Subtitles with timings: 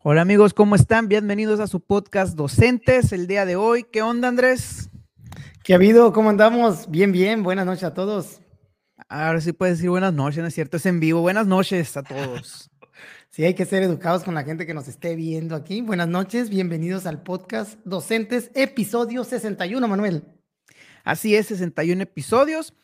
[0.00, 1.08] Hola amigos, ¿cómo están?
[1.08, 3.82] Bienvenidos a su podcast Docentes el día de hoy.
[3.82, 4.90] ¿Qué onda Andrés?
[5.64, 6.12] ¿Qué ha habido?
[6.12, 6.88] ¿Cómo andamos?
[6.88, 7.42] Bien, bien.
[7.42, 8.40] Buenas noches a todos.
[9.08, 10.76] Ahora sí puedes decir buenas noches, ¿no es cierto?
[10.76, 11.20] Es en vivo.
[11.20, 12.70] Buenas noches a todos.
[13.30, 15.80] Sí, hay que ser educados con la gente que nos esté viendo aquí.
[15.80, 20.24] Buenas noches, bienvenidos al podcast Docentes, episodio 61, Manuel.
[21.04, 22.74] Así es, 61 episodios.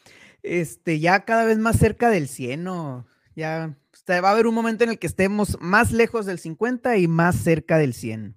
[0.45, 3.07] Este, ya cada vez más cerca del 100, ¿no?
[3.35, 3.75] Ya
[4.09, 7.37] va a haber un momento en el que estemos más lejos del 50 y más
[7.37, 8.37] cerca del 100.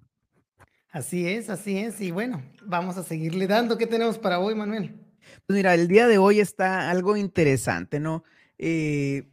[0.90, 2.00] Así es, así es.
[2.00, 3.76] Y bueno, vamos a seguirle dando.
[3.76, 4.94] ¿Qué tenemos para hoy, Manuel?
[5.46, 8.24] Pues mira, el día de hoy está algo interesante, ¿no?
[8.56, 9.28] Eh,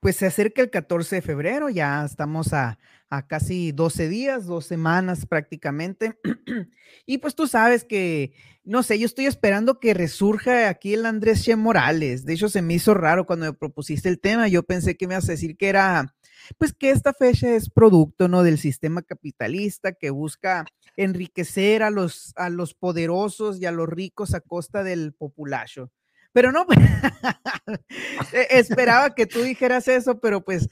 [0.00, 2.78] pues se acerca el 14 de febrero, ya estamos a,
[3.26, 6.18] casi 12 días, dos semanas prácticamente.
[7.06, 8.32] y pues tú sabes que,
[8.64, 12.24] no sé, yo estoy esperando que resurja aquí el Andrés Che Morales.
[12.24, 14.48] De hecho, se me hizo raro cuando me propusiste el tema.
[14.48, 16.14] Yo pensé que me ibas a decir que era,
[16.58, 18.42] pues que esta fecha es producto, ¿no?
[18.42, 24.34] Del sistema capitalista que busca enriquecer a los, a los poderosos y a los ricos
[24.34, 25.90] a costa del populacho.
[26.38, 26.64] Pero no,
[28.32, 30.68] e, esperaba que tú dijeras eso, pero pues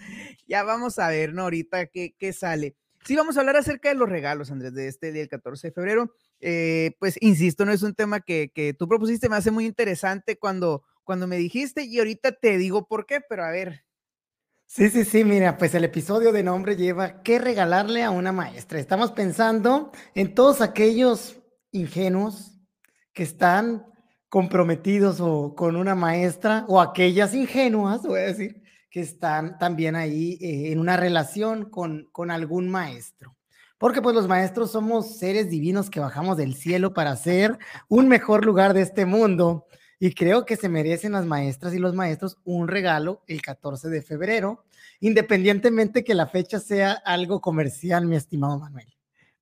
[0.47, 1.43] ya vamos a ver, ¿no?
[1.43, 2.77] Ahorita qué, qué sale.
[3.05, 5.73] Sí, vamos a hablar acerca de los regalos, Andrés, de este día, el 14 de
[5.73, 6.15] febrero.
[6.39, 10.39] Eh, pues insisto, no es un tema que, que, tú propusiste, me hace muy interesante
[10.39, 13.87] cuando, cuando me dijiste y ahorita te digo por qué, pero a ver.
[14.67, 18.79] Sí, sí, sí, mira, pues el episodio de nombre lleva ¿qué regalarle a una maestra?
[18.79, 21.41] Estamos pensando en todos aquellos
[21.73, 22.57] ingenuos
[23.13, 23.85] que están
[24.29, 30.39] comprometidos o con una maestra o aquellas ingenuas, voy a decir, que están también ahí
[30.41, 33.37] eh, en una relación con, con algún maestro.
[33.79, 38.45] Porque pues los maestros somos seres divinos que bajamos del cielo para hacer un mejor
[38.47, 39.67] lugar de este mundo.
[39.99, 44.03] Y creo que se merecen las maestras y los maestros un regalo el 14 de
[44.03, 44.65] febrero,
[45.01, 48.96] independientemente que la fecha sea algo comercial, mi estimado Manuel.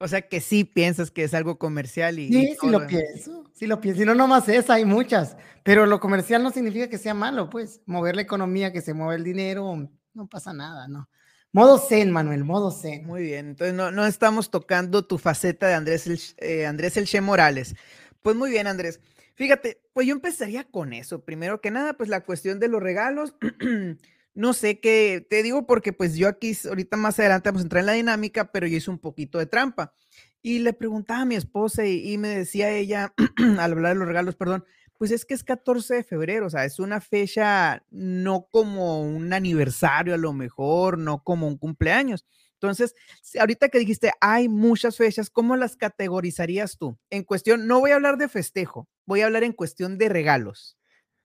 [0.04, 2.28] O sea que sí piensas que es algo comercial y.
[2.28, 4.02] Sí, sí lo pienso, sí lo pienso.
[4.02, 5.34] Y no nomás es, hay muchas.
[5.62, 7.80] Pero lo comercial no significa que sea malo, pues.
[7.86, 11.08] Mover la economía, que se mueva el dinero, no pasa nada, ¿no?
[11.52, 13.06] Modo zen, Manuel, modo zen.
[13.06, 17.22] Muy bien, entonces no, no estamos tocando tu faceta de Andrés el, eh, Andrés Elche
[17.22, 17.74] Morales.
[18.20, 19.00] Pues muy bien, Andrés.
[19.36, 21.24] Fíjate, pues yo empezaría con eso.
[21.24, 23.36] Primero que nada, pues la cuestión de los regalos.
[24.34, 27.80] no sé qué, te digo porque pues yo aquí ahorita más adelante vamos a entrar
[27.80, 29.94] en la dinámica, pero yo hice un poquito de trampa.
[30.42, 33.14] Y le preguntaba a mi esposa y, me decía ella,
[33.58, 34.64] al hablar de los regalos, perdón,
[34.98, 39.32] pues es que es 14 de febrero, o sea, es una fecha no como un
[39.32, 42.26] aniversario a lo mejor, no como un cumpleaños.
[42.54, 42.94] Entonces,
[43.38, 46.98] ahorita que dijiste, hay muchas fechas, ¿cómo las categorizarías tú?
[47.10, 50.76] En cuestión, no voy a hablar de festejo, voy a hablar en cuestión de regalos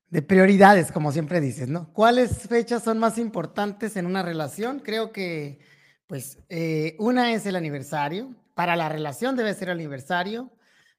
[0.10, 1.94] de prioridades, como siempre dices, ¿no?
[1.94, 4.80] ¿Cuáles fechas son más importantes en una relación?
[4.80, 5.60] Creo que,
[6.08, 8.36] pues, eh, una es el aniversario.
[8.56, 10.52] Para la relación debe ser el aniversario.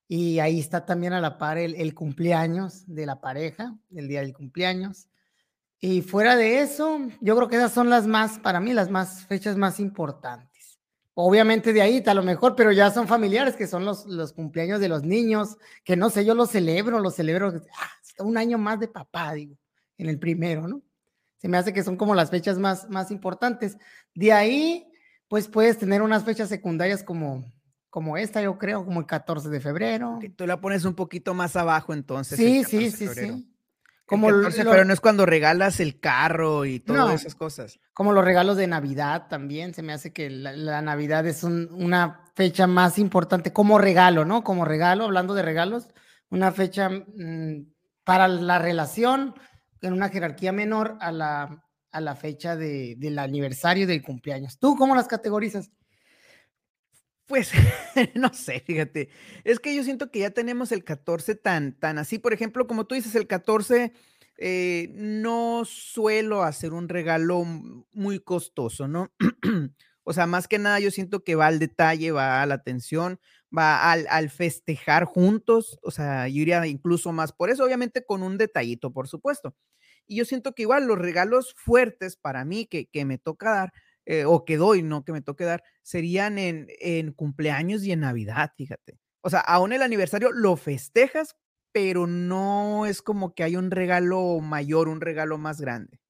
[0.06, 4.32] Y ahí está también a la par el, cumpleaños de la pareja, el día del
[4.32, 5.08] cumpleaños.
[5.80, 9.24] Y fuera de eso, yo creo que esas son las más, para mí, las más
[9.26, 10.49] fechas más importantes.
[11.22, 14.80] Obviamente de ahí a lo mejor, pero ya son familiares, que son los, los cumpleaños
[14.80, 17.52] de los niños, que no sé, yo los celebro, los celebro.
[17.78, 19.56] Ah, un año más de papá, digo,
[19.98, 20.82] en el primero, ¿no?
[21.38, 23.76] Se me hace que son como las fechas más, más importantes.
[24.14, 24.90] De ahí,
[25.28, 27.44] pues puedes tener unas fechas secundarias como,
[27.88, 30.18] como esta, yo creo, como el 14 de febrero.
[30.36, 32.38] Tú la pones un poquito más abajo entonces.
[32.38, 33.49] Sí, sí, sí, sí.
[34.10, 37.78] Como el 14 pero no es cuando regalas el carro y todas esas cosas.
[37.92, 42.66] Como los regalos de Navidad también, se me hace que la, Navidad es una fecha
[42.66, 44.42] más importante como regalo, ¿no?
[44.42, 45.86] Como regalo, hablando de regalos,
[46.28, 47.66] una fecha mm,
[48.02, 49.34] para la relación
[49.80, 54.58] en una jerarquía menor a la, a la fecha de, del aniversario del cumpleaños.
[54.58, 55.70] ¿Tú cómo las categorizas?
[57.30, 57.52] Pues
[58.16, 59.08] no sé, fíjate.
[59.44, 62.18] Es que yo siento que ya tenemos el 14 tan, tan así.
[62.18, 63.92] Por ejemplo, como tú dices, el 14
[64.36, 67.44] eh, no suelo hacer un regalo
[67.92, 69.12] muy costoso, ¿no?
[70.02, 73.20] o sea, más que nada yo siento que va al detalle, va a la atención
[73.56, 78.38] va al, festejar juntos, o sea, yo iría incluso más por eso, obviamente con un
[78.38, 79.54] detallito, por supuesto.
[80.06, 83.72] Y yo siento que igual los regalos fuertes para mí que, me toca dar,
[84.12, 88.00] eh, o que doy, no que me toque dar, serían en, en cumpleaños y en
[88.00, 88.98] Navidad, fíjate.
[89.20, 91.36] O sea, aún el aniversario lo festejas,
[91.70, 96.00] pero no es como que hay un regalo mayor, un regalo más grande.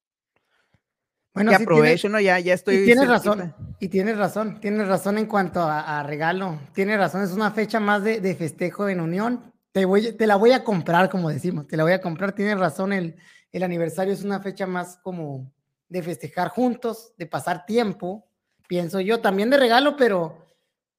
[1.35, 2.19] Bueno, aprovecho, ¿no?
[2.19, 2.77] Ya, ya estoy.
[2.77, 6.59] Y tienes razón, y tienes razón, tienes razón en cuanto a, regalo.
[6.73, 9.53] Tienes razón, es una fecha más de, festejo en unión.
[9.71, 12.33] Te, voy, te la voy a comprar, como decimos, te la voy a comprar.
[12.33, 13.15] Tienes razón, el,
[13.51, 15.53] el aniversario es una fecha más como
[15.91, 18.25] de festejar juntos, de pasar tiempo,
[18.65, 20.47] pienso yo, también de regalo, pero,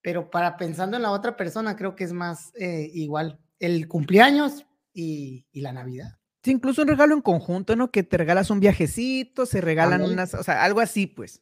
[0.02, 4.66] pero para pensando en la otra persona, creo que es más eh, igual el cumpleaños
[4.92, 6.18] y, la Navidad.
[6.44, 7.90] Sí, incluso un regalo en conjunto, ¿no?
[7.90, 11.40] Que te regalas un viajecito, se regalan unas, o sea, algo así, pues.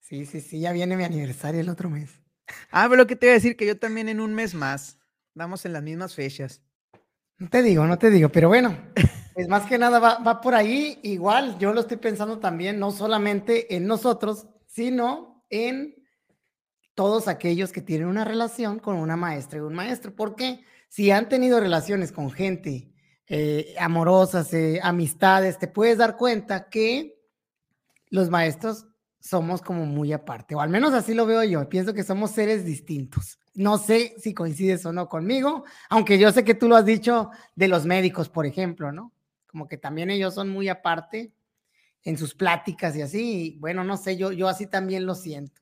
[0.00, 2.22] Sí, sí, sí, ya viene mi aniversario el otro mes.
[2.70, 4.96] Ah, pero lo que te iba a decir, que yo también en un mes más,
[5.34, 6.62] vamos en las mismas fechas.
[7.36, 8.78] No te digo, no te digo, pero bueno,
[9.38, 10.98] pues más que nada va, va por ahí.
[11.04, 15.94] Igual yo lo estoy pensando también, no solamente en nosotros, sino en
[16.94, 20.12] todos aquellos que tienen una relación con una maestra y un maestro.
[20.16, 22.92] Porque si han tenido relaciones con gente
[23.28, 27.22] eh, amorosas, eh, amistades, te puedes dar cuenta que
[28.10, 28.88] los maestros
[29.20, 31.68] somos como muy aparte, o al menos así lo veo yo.
[31.68, 33.38] Pienso que somos seres distintos.
[33.54, 37.30] No sé si coincides o no conmigo, aunque yo sé que tú lo has dicho
[37.54, 39.12] de los médicos, por ejemplo, ¿no?
[39.48, 41.32] Como que también ellos son muy aparte
[42.04, 43.56] en sus pláticas y así.
[43.58, 45.60] bueno, no sé, yo, yo así también lo siento.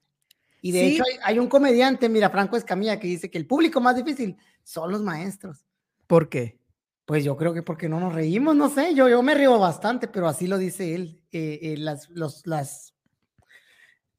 [0.60, 3.96] Y de hecho hay, un comediante, mira, Franco Escamilla, que dice que el público más
[3.96, 5.64] difícil son los maestros.
[6.06, 6.58] ¿Por qué?
[7.04, 10.08] Pues yo creo que porque no nos reímos, no sé, yo, yo me río bastante,
[10.08, 11.22] pero así lo dice él.
[11.30, 12.94] Eh, eh, las, los, las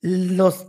[0.01, 0.67] los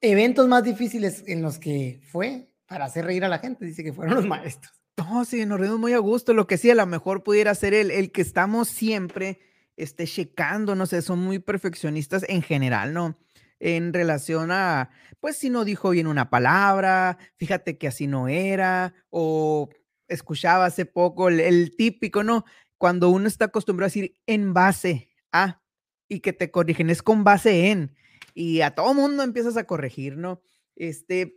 [0.00, 3.92] eventos más difíciles en los que fue para hacer reír a la gente, dice que
[3.92, 4.81] fueron los maestros.
[4.98, 6.34] No, sí, nos reímos muy a gusto.
[6.34, 9.40] Lo que sí, a lo mejor pudiera ser el, el que estamos siempre
[9.76, 13.18] este, checando, no sé, son muy perfeccionistas en general, ¿no?
[13.58, 14.90] En relación a,
[15.20, 19.70] pues si no dijo bien una palabra, fíjate que así no era, o
[20.08, 22.44] escuchaba hace poco el, el típico, ¿no?
[22.76, 25.62] Cuando uno está acostumbrado a decir en base a
[26.08, 27.94] y que te corrigen, es con base en
[28.34, 30.42] y a todo mundo empiezas a corregir, ¿no?
[30.76, 31.36] Este,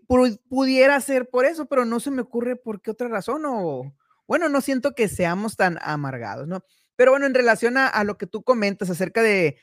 [0.49, 3.93] pudiera ser por eso, pero no se me ocurre por qué otra razón o,
[4.27, 6.63] bueno, no siento que seamos tan amargados, ¿no?
[6.95, 9.57] Pero bueno, en relación a, a lo que tú comentas acerca de,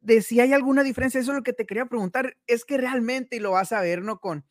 [0.00, 3.36] de si hay alguna diferencia, eso es lo que te quería preguntar, es que realmente,
[3.36, 4.20] y lo vas a ver, ¿no?
[4.20, 4.44] Con,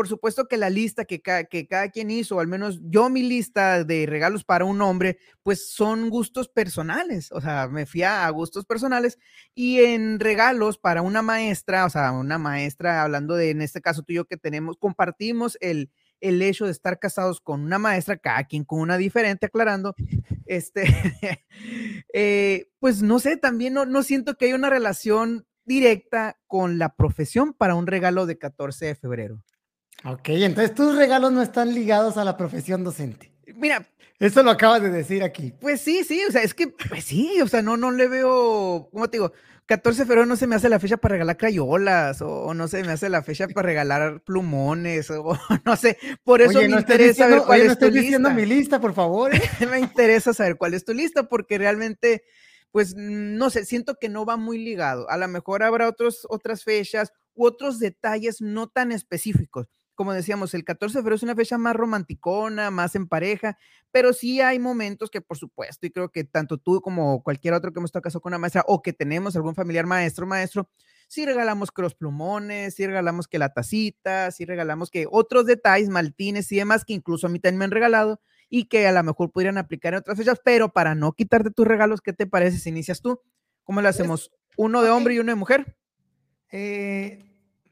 [0.00, 3.84] por supuesto que la lista que, que cada quien hizo, al menos yo mi lista
[3.84, 8.64] de regalos para un hombre, pues son gustos personales, o sea, me fui a gustos
[8.64, 9.18] personales
[9.54, 14.02] y en regalos para una maestra, o sea, una maestra, hablando de, en este caso
[14.02, 15.90] tú y yo que tenemos, compartimos el,
[16.22, 19.94] el hecho de estar casados con una maestra, cada quien con una diferente, aclarando,
[20.46, 20.84] este,
[22.14, 26.96] eh, pues no sé, también no, no siento que haya una relación directa con la
[26.96, 29.42] profesión para un regalo de 14 de febrero.
[30.04, 33.32] Ok, entonces tus regalos no están ligados a la profesión docente.
[33.54, 33.86] Mira,
[34.18, 35.52] eso lo acabas de decir aquí.
[35.60, 38.88] Pues sí, sí, o sea, es que, pues sí, o sea, no, no le veo,
[38.92, 39.32] ¿cómo te digo?
[39.66, 42.82] 14 de febrero no se me hace la fecha para regalar crayolas, o, no se
[42.82, 47.42] me hace la fecha para regalar plumones, o no sé, por eso me interesa ver
[47.46, 48.30] cuál es tu lista.
[48.30, 49.34] mi lista, por favor.
[49.34, 49.40] ¿eh?
[49.70, 52.24] me interesa saber cuál es tu lista, porque realmente,
[52.72, 55.08] pues, no sé, siento que no va muy ligado.
[55.10, 59.68] A lo mejor habrá otros, otras fechas u otros detalles no tan específicos
[60.00, 63.58] como decíamos, el 14 de febrero es una fecha más romanticona, más en pareja,
[63.90, 67.70] pero sí hay momentos que, por supuesto, y creo que tanto tú como cualquier otro
[67.70, 70.70] que hemos estado casado con una maestra o que tenemos algún familiar maestro, maestro,
[71.06, 75.90] sí regalamos que los plumones, sí regalamos que la tacita, sí regalamos que otros detalles,
[75.90, 79.02] maltines y demás, que incluso a mí también me han regalado y que a lo
[79.02, 82.56] mejor pudieran aplicar en otras fechas, pero para no quitarte tus regalos, ¿qué te parece
[82.56, 83.20] si inicias tú?
[83.64, 84.32] ¿Cómo lo pues, hacemos?
[84.56, 85.76] ¿Uno de hombre y uno de mujer?
[86.50, 87.22] Eh,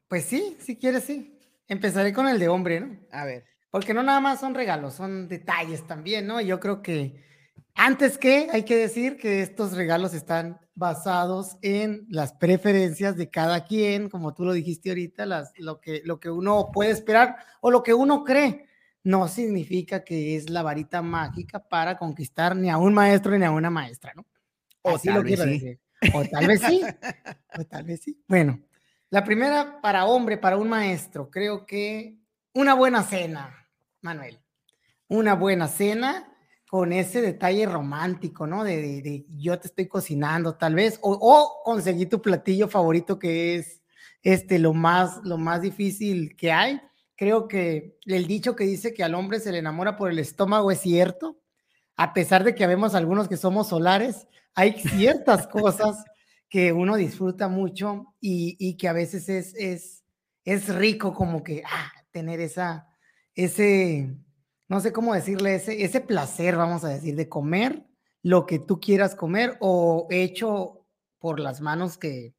[0.09, 1.38] pues sí, si quieres, sí.
[1.69, 2.99] Empezaré con el de hombre, ¿no?
[3.13, 3.45] A ver.
[3.71, 6.41] Porque no nada más son regalos, son detalles también, ¿no?
[6.41, 7.23] Yo creo que
[7.75, 13.65] antes que hay que decir que estos regalos están basados en las preferencias de cada
[13.65, 17.71] quien, como tú lo dijiste ahorita, las, lo, que, lo que uno puede esperar o
[17.71, 18.67] lo que uno cree.
[19.05, 23.51] No significa que es la varita mágica para conquistar ni a un maestro ni a
[23.51, 24.27] una maestra, ¿no?
[24.83, 25.79] O Así lo quiero decir.
[26.15, 26.83] O tal vez sí.
[27.59, 28.21] o tal vez sí.
[28.27, 28.61] Bueno,
[29.11, 32.19] la primera para hombre, para un maestro, creo que
[32.53, 33.69] una buena cena,
[34.01, 34.41] Manuel.
[35.09, 36.33] Una buena cena
[36.69, 38.63] con ese detalle romántico, ¿no?
[38.65, 43.81] De, yo te estoy cocinando tal vez, o, o, conseguí tu platillo favorito que es
[44.23, 46.81] este, lo, más, lo más difícil que hay.
[47.17, 50.71] Creo que el dicho que dice que al hombre se le enamora por el estómago
[50.71, 51.41] es cierto,
[51.97, 56.05] a pesar de que vemos algunos que somos solares, hay ciertas cosas
[56.49, 60.05] que uno disfruta mucho y, que a veces es, es,
[60.45, 62.89] es rico como que ah, tener esa,
[63.35, 64.17] ese,
[64.69, 67.87] no sé cómo decirle, ese, ese placer, vamos a decir, de comer
[68.23, 70.87] lo que tú quieras comer o hecho
[71.19, 72.35] por las manos que,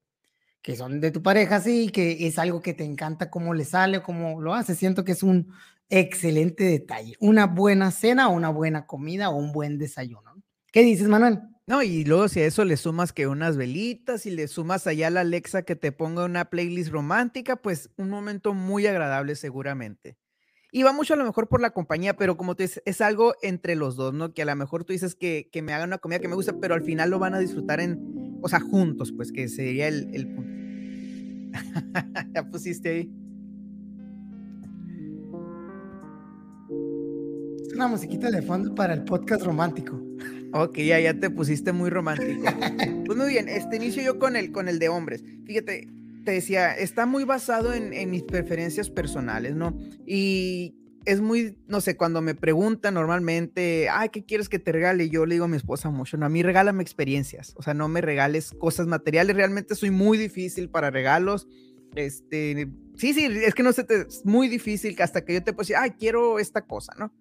[0.61, 4.01] que son de tu pareja, sí, que es algo que te encanta cómo le sale
[4.01, 4.75] cómo lo hace.
[4.75, 5.53] Siento que es un
[5.89, 7.15] excelente detalle.
[7.19, 10.35] Una buena cena una buena comida o un buen desayuno.
[10.71, 11.39] ¿Qué dices, Manuel?
[11.69, 15.05] No, y luego si a eso le sumas que unas velitas y le sumas allá
[15.05, 20.17] a la Alexa que te ponga una playlist romántica, pues un momento muy agradable seguramente.
[20.71, 23.35] Y va mucho a lo mejor por la compañía, pero como te dices, es algo
[23.43, 24.33] entre los dos, ¿no?
[24.33, 26.73] Que a lo mejor tú dices que, me hagan una comida que me gusta, pero
[26.73, 30.27] al final lo van a disfrutar en, o sea, juntos, pues que sería el, el
[30.27, 30.51] punto.
[32.33, 33.11] ya pusiste ahí.
[37.67, 40.08] Es una musiquita de fondo para el podcast romántico.
[40.53, 42.43] Ok, ya, ya te pusiste muy romántico.
[43.05, 45.23] pues muy bien, este inicio yo con el, con el de hombres.
[45.45, 45.87] Fíjate,
[46.25, 49.77] te decía, está muy basado en, mis preferencias personales, ¿no?
[50.05, 50.75] Y
[51.05, 55.09] es muy, no sé, cuando me preguntan normalmente, ay, ¿qué quieres que te regale?
[55.09, 57.87] Yo le digo a mi esposa mucho, no, a mí regálame experiencias, o sea, no
[57.87, 61.47] me regales cosas materiales, realmente soy muy difícil para regalos.
[61.95, 65.63] Este, sí, sí, es que no sé, es muy difícil hasta que yo te puedo
[65.63, 67.11] decir, ay, quiero esta cosa, ¿no?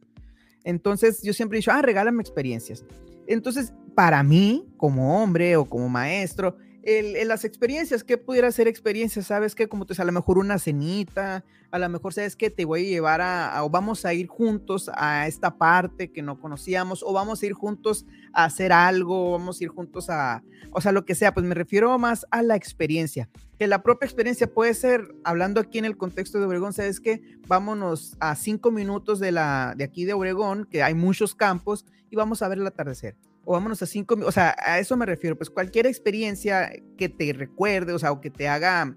[0.65, 2.85] Entonces yo siempre he dicho, ah, regálame experiencias.
[3.29, 6.57] Entonces, para mí, como hombre o como maestro,
[6.89, 9.27] el, las experiencias, ¿qué pudiera ser experiencias?
[9.27, 9.69] ¿Sabes qué?
[9.69, 12.49] Como tú dices, a lo mejor una cenita, a lo mejor, ¿sabes qué?
[12.49, 16.41] Te voy a llevar a, o vamos a ir juntos a esta parte que no
[16.41, 20.81] conocíamos, o vamos a ir juntos a hacer algo, vamos a ir juntos a, o
[20.81, 23.29] sea, lo que sea, pues me refiero más a la experiencia,
[23.59, 27.21] que la propia experiencia puede ser, hablando aquí en el contexto de Obregón, ¿sabes qué?
[27.47, 32.17] Vámonos a cinco minutos de, la, de aquí de Obregón, que hay muchos campos, y
[32.17, 33.15] vamos a ver el atardecer
[33.49, 37.33] o vámonos a cinco, o sea, a eso me refiero, pues cualquier experiencia que te
[37.33, 38.95] recuerde, o sea, o que te haga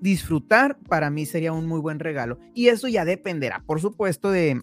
[0.00, 2.40] disfrutar, para mí sería un muy buen regalo.
[2.54, 4.60] Y eso ya dependerá, por supuesto, de,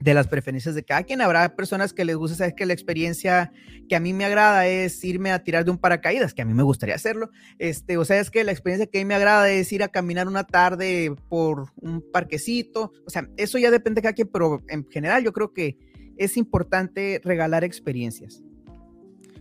[0.00, 1.20] de las preferencias de cada quien.
[1.20, 3.52] Habrá personas que les gusta, sabes que la experiencia
[3.88, 6.52] que a mí me agrada es irme a tirar de un paracaídas, que a mí
[6.52, 7.30] me gustaría hacerlo.
[7.60, 9.88] Este, o sea, es que la experiencia que a mí me agrada es ir a
[9.88, 12.90] caminar una tarde por un parquecito.
[13.06, 15.78] O sea, eso ya depende de cada quien, pero en general yo creo que
[16.16, 18.42] es importante regalar experiencias.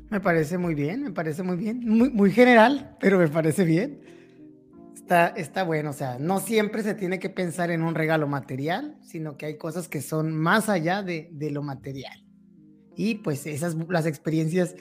[0.09, 1.81] Me parece muy bien, me parece muy bien.
[1.85, 4.01] Muy, muy general, pero me parece bien.
[4.93, 8.97] Está, está bueno, o sea, no siempre se tiene que pensar en un regalo material,
[9.01, 12.25] sino que hay cosas que son más allá de, de lo material.
[12.95, 14.75] Y pues esas, las experiencias,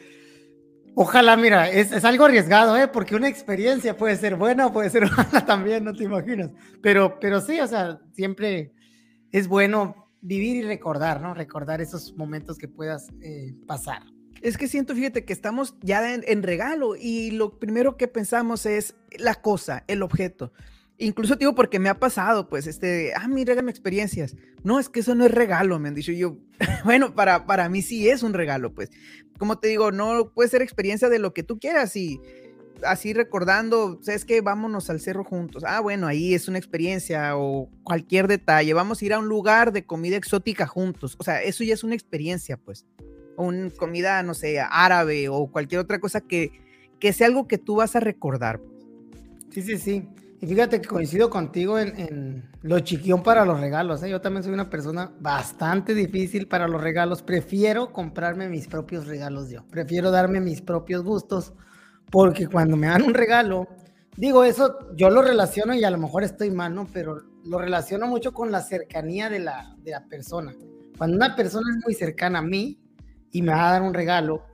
[0.95, 2.89] ojalá, mira, es, es, algo arriesgado, ¿eh?
[2.89, 6.51] Porque una experiencia puede ser buena o puede ser mala también, no te imaginas.
[6.83, 8.73] Pero, pero sí, o sea, siempre
[9.31, 11.35] es bueno vivir y recordar, ¿no?
[11.35, 14.03] Recordar esos momentos que puedas eh, pasar.
[14.47, 18.95] Es que siento, fíjate, que estamos ya en, regalo y lo primero que pensamos es
[19.19, 20.53] la cosa, el objeto.
[20.99, 24.37] Incluso digo porque me ha pasado, pues, este, ah, mira, regame experiencias.
[24.63, 26.37] No, es que eso no es regalo, me han dicho yo.
[26.85, 28.93] bueno, para, para mí sí es un regalo, pues.
[29.37, 32.21] Como te digo, no puede ser experiencia de lo que tú quieras y
[32.85, 34.43] así recordando, ¿sabes qué?
[34.43, 35.65] Vámonos al cerro juntos.
[35.67, 38.75] Ah, bueno, ahí es una experiencia o cualquier detalle.
[38.75, 41.17] Vamos a ir a un lugar de comida exótica juntos.
[41.19, 42.87] O sea, eso ya es una experiencia, pues
[43.37, 46.53] una comida, no sé, árabe o cualquier otra cosa que,
[46.99, 48.61] que sea algo que tú vas a recordar.
[49.51, 50.09] Sí, sí, sí.
[50.41, 54.03] Y fíjate que coincido contigo en, lo chiquión para los regalos.
[54.03, 54.11] ¿eh?
[54.11, 57.23] Yo también soy una persona bastante difícil para los regalos.
[57.23, 59.67] Prefiero comprarme mis propios regalos yo.
[59.69, 61.55] Prefiero darme mis propios gustos.
[62.11, 63.67] Porque cuando me dan un regalo,
[64.17, 66.87] digo eso, yo lo relaciono y a lo mejor estoy mal, ¿no?
[66.93, 70.55] Pero lo relaciono mucho con la cercanía de la, de la persona.
[70.99, 72.79] Cuando una persona es muy cercana a mí,
[73.37, 74.47] y me va a dar un regalo,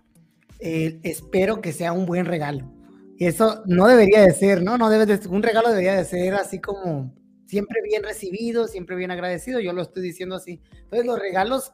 [0.58, 2.68] eh, espero que sea un buen regalo.
[3.16, 4.76] Y eso no debería de ser, ¿no?
[4.76, 7.14] No debe de, un regalo debería de ser así como
[7.46, 10.60] siempre bien recibido, siempre bien agradecido, yo lo estoy diciendo así.
[10.80, 11.72] Entonces los regalos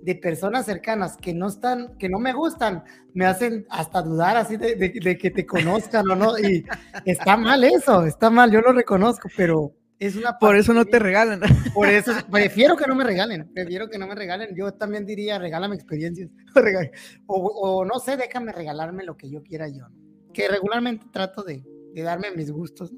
[0.00, 4.56] de personas cercanas que no están, que no me gustan, me hacen hasta dudar así
[4.56, 6.38] de, de que te conozcan o no.
[6.38, 6.64] Y
[7.04, 11.40] está mal eso, está mal, yo lo reconozco, pero una por eso no te regalan.
[11.72, 14.54] Por eso prefiero que no me regalen, prefiero que no me regalen.
[14.54, 16.30] Yo también diría, regálame experiencias.
[17.26, 19.86] O, no sé, déjame regalarme lo que yo quiera yo.
[20.32, 21.62] Que regularmente trato de,
[21.94, 22.92] darme mis gustos.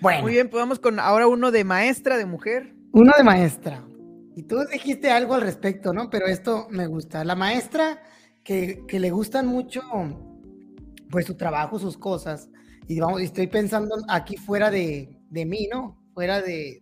[0.00, 0.22] Bueno.
[0.22, 2.74] Muy bien, pues vamos con ahora uno de maestra, de mujer.
[2.92, 3.84] Uno de maestra.
[4.36, 6.10] Y tú dijiste algo al respecto, ¿no?
[6.10, 7.24] Pero esto me gusta.
[7.24, 8.02] La maestra
[8.44, 9.82] que, le gustan mucho,
[11.10, 12.50] pues su trabajo, sus cosas.
[12.86, 16.03] Y vamos, estoy pensando aquí fuera de, de mí, ¿no?
[16.14, 16.80] Fuera de,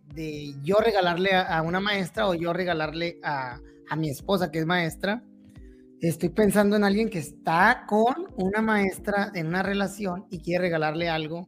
[0.61, 3.59] yo regalarle a, una maestra o yo regalarle a,
[3.97, 5.21] mi esposa que es maestra,
[6.01, 11.09] estoy pensando en alguien que está con una maestra en una relación y quiere regalarle
[11.09, 11.47] algo,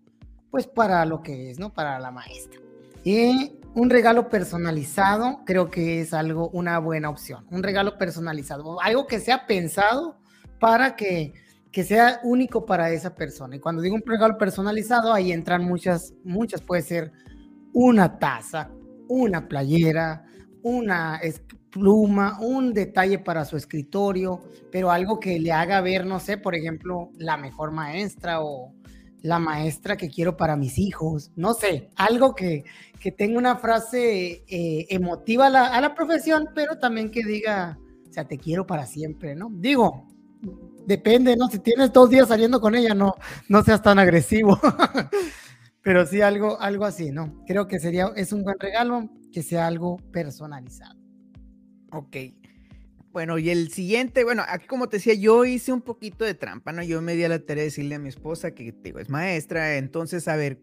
[0.52, 1.74] pues para lo que es, ¿no?
[1.74, 2.60] Para la maestra.
[3.04, 7.48] Y un regalo personalizado creo que es algo, una buena opción.
[7.50, 10.20] Un regalo personalizado, algo que sea pensado
[10.60, 11.34] para que,
[11.72, 13.56] que sea único para esa persona.
[13.56, 17.12] Y cuando digo un regalo personalizado, ahí entran muchas, muchas, puede ser
[17.76, 18.72] una taza,
[19.10, 20.24] una playera,
[20.64, 21.20] una,
[21.70, 24.40] pluma, un detalle para su escritorio,
[24.72, 28.74] pero algo que le haga ver, no sé, por ejemplo, la mejor maestra o
[29.22, 32.64] la maestra que quiero para mis hijos, no sé, algo que,
[32.98, 37.78] que tenga una frase eh, emotiva a la, a la profesión, pero también que diga,
[38.10, 39.50] o sea, te quiero para siempre, ¿no?
[39.52, 40.08] Digo,
[40.86, 41.50] depende, ¿no?
[41.50, 43.16] Si tienes dos días saliendo con ella, no,
[43.50, 44.58] no seas tan agresivo.
[45.86, 47.44] Pero sí algo, algo así, ¿no?
[47.46, 51.00] Creo que sería, es un buen regalo que sea algo personalizado.
[51.92, 52.18] Ok.
[53.12, 56.72] Bueno, y el siguiente, bueno, aquí como te decía, yo hice un poquito de trampa,
[56.72, 56.82] ¿no?
[56.82, 59.78] Yo me di a la tarea de decirle a mi esposa que, digo, es maestra,
[59.78, 60.60] entonces, a ver,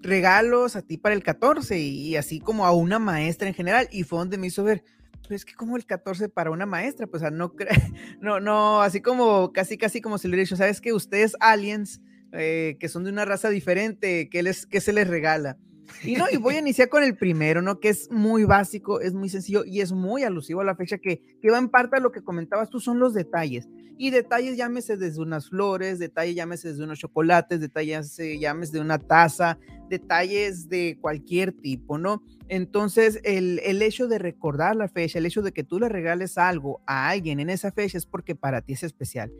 [0.00, 4.04] regalos a ti para el 14 y, así como a una maestra en general, y
[4.04, 4.82] fue donde me hizo ver,
[5.28, 7.52] pues es que como el 14 para una maestra, pues no,
[8.22, 12.00] no, no, así como, casi, casi como si le hubiera dicho, ¿sabes que Ustedes aliens,
[12.34, 15.56] eh, que son de una raza diferente, ¿qué, les, qué se les regala?
[16.02, 17.80] Y no, y voy a iniciar con el primero, ¿no?
[17.80, 21.22] Que es muy básico, es muy sencillo y es muy alusivo a la fecha que,
[21.40, 23.68] que va en parte a lo que comentabas tú, son los detalles.
[23.96, 28.80] Y detalles llámese desde unas flores, detalles llámese desde unos chocolates, detalles eh, llámese de
[28.80, 29.56] una taza,
[29.88, 32.24] detalles de cualquier tipo, ¿no?
[32.48, 36.36] Entonces, el, el, hecho de recordar la fecha, el hecho de que tú le regales
[36.38, 39.32] algo a alguien en esa fecha es porque para ti es especial.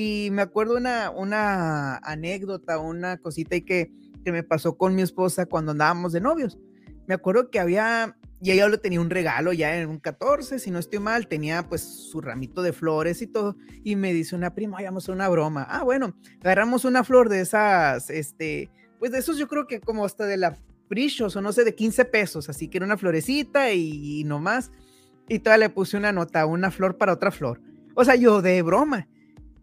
[0.00, 3.90] Y me acuerdo una, una anécdota, una cosita y que,
[4.24, 6.56] que me pasó con mi esposa cuando andábamos de novios.
[7.08, 10.70] Me acuerdo que había, y ella le tenía un regalo ya en un 14, si
[10.70, 14.54] no estoy mal, tenía pues su ramito de flores y todo, y me dice una
[14.54, 15.66] prima, vamos a una broma.
[15.68, 20.04] Ah, bueno, agarramos una flor de esas, este, pues de esos yo creo que como
[20.04, 23.72] hasta de la Precious o no sé, de 15 pesos, así que era una florecita
[23.72, 24.70] y, y no más.
[25.28, 27.60] Y todavía le puse una nota, una flor para otra flor.
[27.96, 29.08] O sea, yo de broma.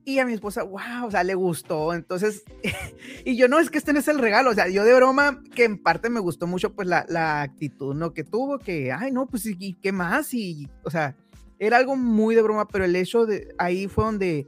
[0.07, 1.93] Y a mi esposa, wow, o sea, le gustó.
[1.93, 2.43] Entonces,
[3.25, 4.51] y yo no, es que este no es el regalo.
[4.51, 7.95] O sea, yo de broma, que en parte me gustó mucho, pues la, la actitud,
[7.95, 8.13] ¿no?
[8.13, 10.33] Que tuvo, que, ay, no, pues, ¿y qué más?
[10.35, 11.15] Y, o sea,
[11.57, 14.47] era algo muy de broma, pero el hecho de ahí fue donde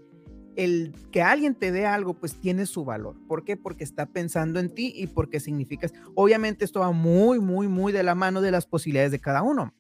[0.58, 3.16] el que alguien te dé algo, pues tiene su valor.
[3.28, 3.58] ¿Por qué?
[3.58, 5.94] Porque está pensando en ti y porque significas.
[6.16, 9.74] Obviamente, esto va muy, muy, muy de la mano de las posibilidades de cada uno.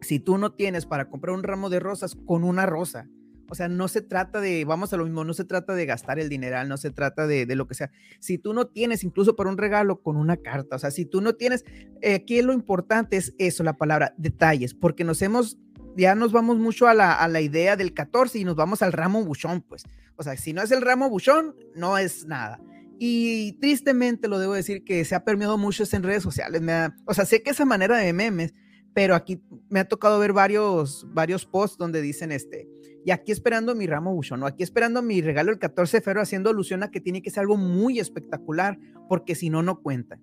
[0.00, 3.08] Si tú no tienes para comprar un ramo de rosas con una rosa,
[3.48, 6.18] o sea, no se trata de, vamos a lo mismo, no se trata de gastar
[6.18, 7.90] el dineral, no se trata de, lo que sea.
[8.20, 11.20] Si tú no tienes incluso para un regalo con una carta, o sea, si tú
[11.20, 11.64] no tienes,
[12.00, 15.58] eh, aquí lo importante es eso, la palabra detalles, porque nos hemos,
[15.96, 18.92] ya nos vamos mucho a la, a la idea del 14 y nos vamos al
[18.92, 19.84] ramo buchón, pues.
[20.16, 22.60] O sea, si no es el ramo buchón, no es nada.
[22.98, 26.62] Y tristemente lo debo decir que se ha permeado mucho en redes sociales.
[26.62, 28.54] Me o sea, sé que esa manera de memes,
[28.94, 32.66] pero aquí me ha tocado ver varios, varios posts donde dicen este,
[33.06, 34.46] y aquí esperando mi ramo buchón, ¿no?
[34.46, 37.42] Aquí esperando mi regalo el 14 de febrero, haciendo alusión a que tiene que ser
[37.42, 40.18] algo muy espectacular, porque si no, no cuenta.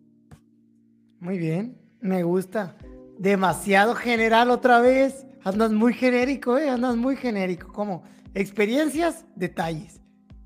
[1.22, 2.76] Muy bien, me gusta.
[3.18, 5.26] Demasiado general otra vez.
[5.46, 6.70] Andas muy genérico, ¿eh?
[6.70, 7.72] Andas muy genérico.
[7.72, 8.04] ¿Cómo?
[8.34, 10.03] Experiencias, detalles.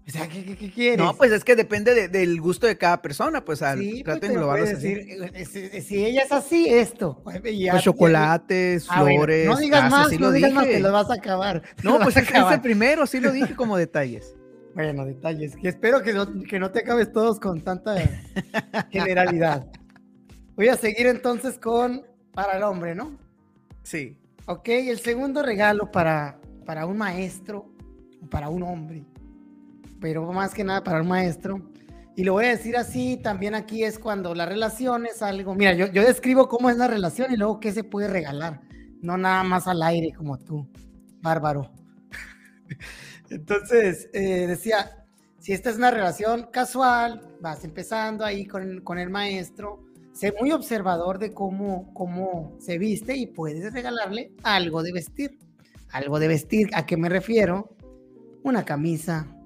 [0.07, 0.99] O sea, ¿qué, qué, quieres?
[0.99, 5.05] No, pues es que depende de, gusto de cada persona, pues al sí, pues decir,
[5.33, 7.21] eh, si, ella es así, esto.
[7.25, 7.41] Pues,
[7.83, 9.45] chocolates, ah, flores.
[9.45, 11.61] no digas más, no digas más que lo vas a acabar.
[11.83, 14.33] No, pues es el primero, sí lo dije como detalles.
[14.75, 15.57] Bueno, detalles.
[15.57, 17.95] Que espero que no, que no te acabes todos con tanta
[18.89, 19.67] generalidad.
[20.55, 23.17] Voy a seguir entonces con para el hombre, ¿no?
[23.83, 24.15] Sí.
[24.45, 27.69] Ok, el segundo regalo para, para un maestro,
[28.29, 29.03] para un hombre
[29.99, 31.62] pero más que nada para un maestro.
[32.15, 35.73] Y lo voy a decir así, también aquí es cuando la relación es algo, mira,
[35.73, 38.62] yo, yo describo cómo es la relación y luego qué se puede regalar,
[39.03, 40.67] no nada más al aire como tú,
[41.21, 41.71] bárbaro.
[43.29, 45.05] Entonces, eh, decía,
[45.38, 50.51] si esta es una relación casual, vas empezando ahí con, con el maestro, sé muy
[50.51, 55.38] observador de cómo, cómo se viste y puedes regalarle algo de vestir.
[55.91, 57.69] Algo de vestir, ¿a qué me refiero?
[58.43, 59.37] Una camisa,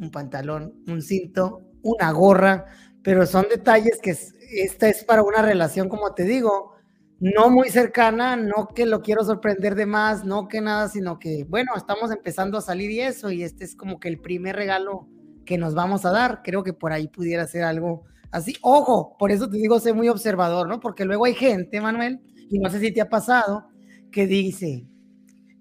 [0.00, 2.66] un pantalón, un cinto, una gorra,
[3.02, 6.74] pero son detalles que esta es para una relación, como te digo,
[7.18, 11.44] no muy cercana, no que lo quiero sorprender de más, no que nada, sino que,
[11.48, 15.08] bueno, estamos empezando a salir y eso, y este es como que el primer regalo
[15.46, 16.42] que nos vamos a dar.
[16.42, 18.56] Creo que por ahí pudiera ser algo así.
[18.60, 20.80] Ojo, por eso te digo, sé muy observador, ¿no?
[20.80, 23.68] Porque luego hay gente, Manuel, y no sé si te ha pasado,
[24.12, 24.86] que dice,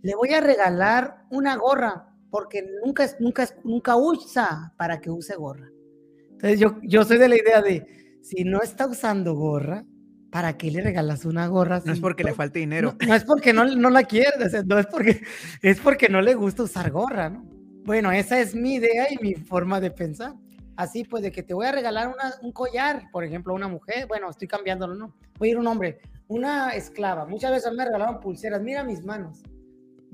[0.02, 5.69] le voy a regalar una gorra, porque nunca, nunca, nunca usa para que use gorra.
[6.32, 9.86] Entonces yo, yo soy de la idea de, si no está usando gorra,
[10.32, 11.82] ¿para qué le regalas una gorra?
[11.86, 12.98] No es porque le falte dinero.
[13.08, 14.32] No, es porque no, no la quiere,
[14.65, 15.21] no es porque,
[15.62, 17.45] es porque no le gusta usar gorra, ¿no?
[17.86, 20.34] Bueno, esa es mi idea y mi forma de pensar.
[20.76, 24.08] Así pues, de que te voy a regalar un collar, por ejemplo, a una mujer,
[24.08, 25.15] bueno, estoy cambiándolo, ¿no?
[25.39, 27.26] Voy a ir un hombre, una esclava.
[27.26, 29.41] Muchas veces me regalaron pulseras, mira mis manos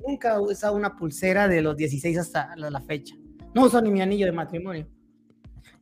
[0.05, 3.15] nunca he usado una pulsera de los 16 hasta la, la fecha.
[3.53, 4.87] No uso ni mi anillo de matrimonio.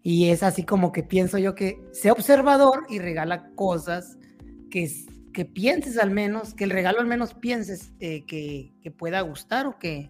[0.01, 4.17] Y es así como que pienso yo que sea observador y regala cosas
[4.71, 4.89] que,
[5.33, 9.67] que pienses al menos, que el regalo al menos pienses eh, que, que, pueda gustar
[9.67, 10.09] o que,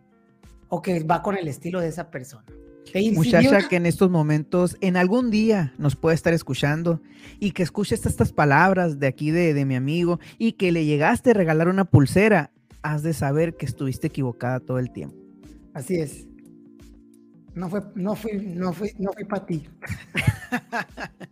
[0.68, 2.46] o que va con el estilo de esa persona.
[3.14, 7.02] Muchacha que en estos momentos, en algún día nos puede estar escuchando
[7.40, 11.32] y que escuche estas palabras de aquí de, de mi amigo y que le llegaste
[11.32, 15.18] a regalar una pulsera, has de saber que estuviste equivocada todo el tiempo.
[15.74, 16.28] Así es.
[17.56, 19.68] No fue, no fui, no fui, no fui para ti.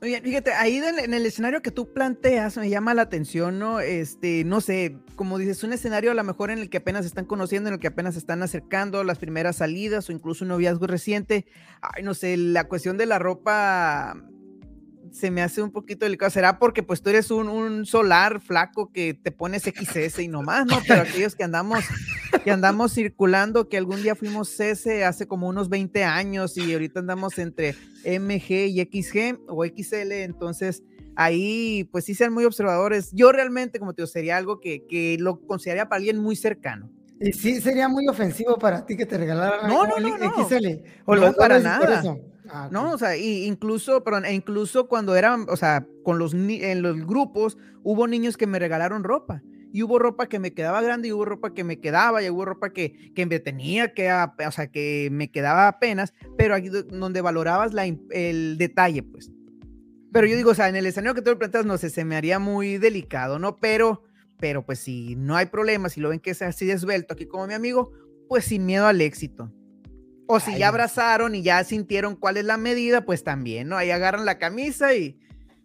[0.00, 3.80] Fíjate, ahí en el escenario que tú planteas me llama la atención, ¿no?
[3.80, 7.08] Este, no sé, como dices, un escenario a lo mejor en el que apenas se
[7.08, 10.48] están conociendo, en el que apenas se están acercando las primeras salidas o incluso un
[10.48, 11.46] noviazgo reciente.
[11.80, 14.22] Ay, no sé, la cuestión de la ropa
[15.12, 16.30] se me hace un poquito delicado.
[16.30, 20.66] Será porque pues tú eres un, un solar flaco que te pones XS y nomás,
[20.66, 20.78] ¿no?
[20.86, 21.84] Pero aquellos que andamos,
[22.44, 27.00] que andamos circulando, que algún día fuimos S hace como unos 20 años y ahorita
[27.00, 30.82] andamos entre MG y XG o XL, entonces
[31.16, 33.10] ahí pues sí sean muy observadores.
[33.12, 36.90] Yo realmente, como te digo, sería algo que, que lo consideraría para alguien muy cercano.
[37.18, 40.48] Y sí, sería muy ofensivo para ti que te regalaran no, no, no, no.
[40.48, 40.66] XL.
[41.06, 42.02] O no, para nada.
[42.50, 46.82] Ah, no, o sea, incluso, perdón, e incluso cuando eran, o sea, con los en
[46.82, 51.08] los grupos hubo niños que me regalaron ropa y hubo ropa que me quedaba grande
[51.08, 54.50] y hubo ropa que me quedaba y hubo ropa que, que me tenía que, o
[54.50, 59.30] sea, que me quedaba apenas, pero aquí donde valorabas la, el detalle, pues.
[60.12, 62.04] Pero yo digo, o sea, en el escenario que tú me planteas, no sé, se
[62.04, 63.56] me haría muy delicado, ¿no?
[63.56, 64.02] Pero,
[64.38, 67.46] pero pues si no hay problema, si lo ven que es así desvelto aquí como
[67.46, 67.92] mi amigo,
[68.28, 69.52] pues sin miedo al éxito.
[70.26, 73.76] O si ya abrazaron y ya sintieron cuál es la medida, pues también, ¿no?
[73.76, 75.18] Ahí agarran la camisa y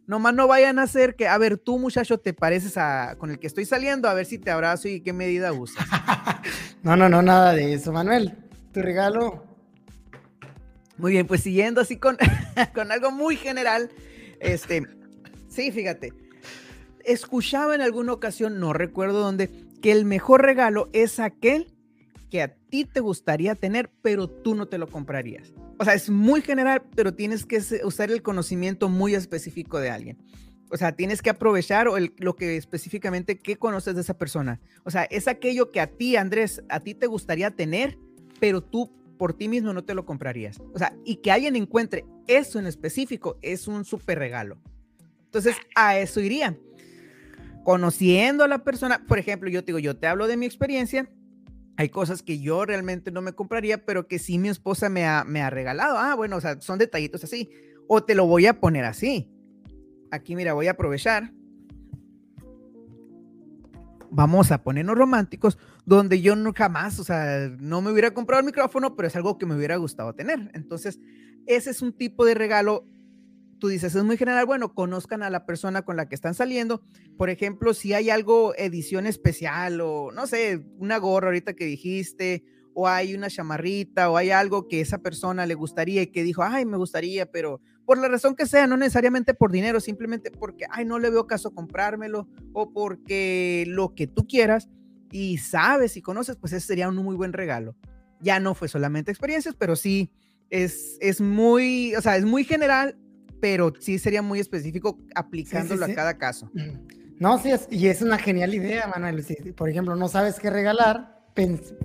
[0.06, 3.40] nomás no vayan a hacer que, a ver, tú muchacho, te pareces a con el
[3.40, 5.86] que estoy saliendo, a ver si te abrazo y qué medida usas.
[6.84, 8.38] no, no, no, nada de eso, Manuel.
[8.72, 9.46] Tu regalo.
[10.98, 12.18] Muy bien, pues siguiendo así con,
[12.76, 13.90] con algo muy general,
[14.40, 14.84] este,
[15.48, 16.14] sí, fíjate,
[17.04, 19.50] escuchaba en alguna ocasión, no recuerdo dónde,
[19.82, 21.71] que el mejor regalo es aquel
[22.32, 25.54] que a ti te gustaría tener, pero tú no te lo comprarías.
[25.78, 30.18] O sea, es muy general, pero tienes que usar el conocimiento muy específico de alguien.
[30.72, 34.62] O sea, tienes que aprovechar lo que específicamente que conoces de esa persona.
[34.86, 38.00] O sea, es aquello que a ti, Andrés, a ti te gustaría tener,
[38.40, 40.62] pero tú por ti mismo no te lo comprarías.
[40.74, 44.58] O sea, y que alguien encuentre eso en específico es un súper regalo.
[45.26, 46.58] Entonces, a eso iría.
[47.66, 51.10] Conociendo a la persona, por ejemplo, yo te digo, yo te hablo de mi experiencia
[51.82, 55.24] hay cosas que yo realmente no me compraría, pero que sí mi esposa me ha,
[55.24, 55.98] me ha regalado.
[55.98, 57.50] Ah, bueno, o sea, son detallitos así.
[57.88, 59.32] O te lo voy a poner así.
[60.12, 61.34] Aquí, mira, voy a aprovechar.
[64.12, 68.46] Vamos a ponernos románticos, donde yo no jamás, o sea, no me hubiera comprado el
[68.46, 70.52] micrófono, pero es algo que me hubiera gustado tener.
[70.54, 71.00] Entonces,
[71.48, 72.86] ese es un tipo de regalo
[73.62, 76.82] tú dices, es muy general, bueno, conozcan a la persona con la que están saliendo.
[77.16, 82.44] Por ejemplo, si hay algo edición especial o no sé, una gorra ahorita que dijiste,
[82.74, 86.42] o hay una chamarrita, o hay algo que esa persona le gustaría y que dijo,
[86.44, 90.66] ay, me gustaría, pero por la razón que sea, no necesariamente por dinero, simplemente porque,
[90.72, 94.70] ay, no le veo caso comprármelo, o porque lo que tú quieras
[95.12, 97.76] y sabes y conoces, pues ese sería un muy buen regalo.
[98.22, 100.10] Ya no fue solamente experiencias, pero sí
[100.50, 102.98] es, es muy, o sea, es muy general
[103.42, 106.50] pero sí sería muy específico aplicándolo a cada caso.
[107.20, 109.24] No, sí, y es una genial idea, Manuel.
[109.24, 111.22] Si, por ejemplo, no sabes qué regalar,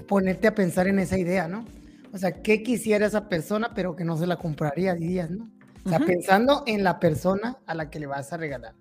[0.09, 1.67] ponerte a pensar en esa idea, ¿no?
[2.15, 5.51] O sea, ¿qué quisiera esa persona, pero que no se la compraría, dirías, ¿no?
[5.85, 8.73] O sea, pensando en la persona a la que le vas a regalar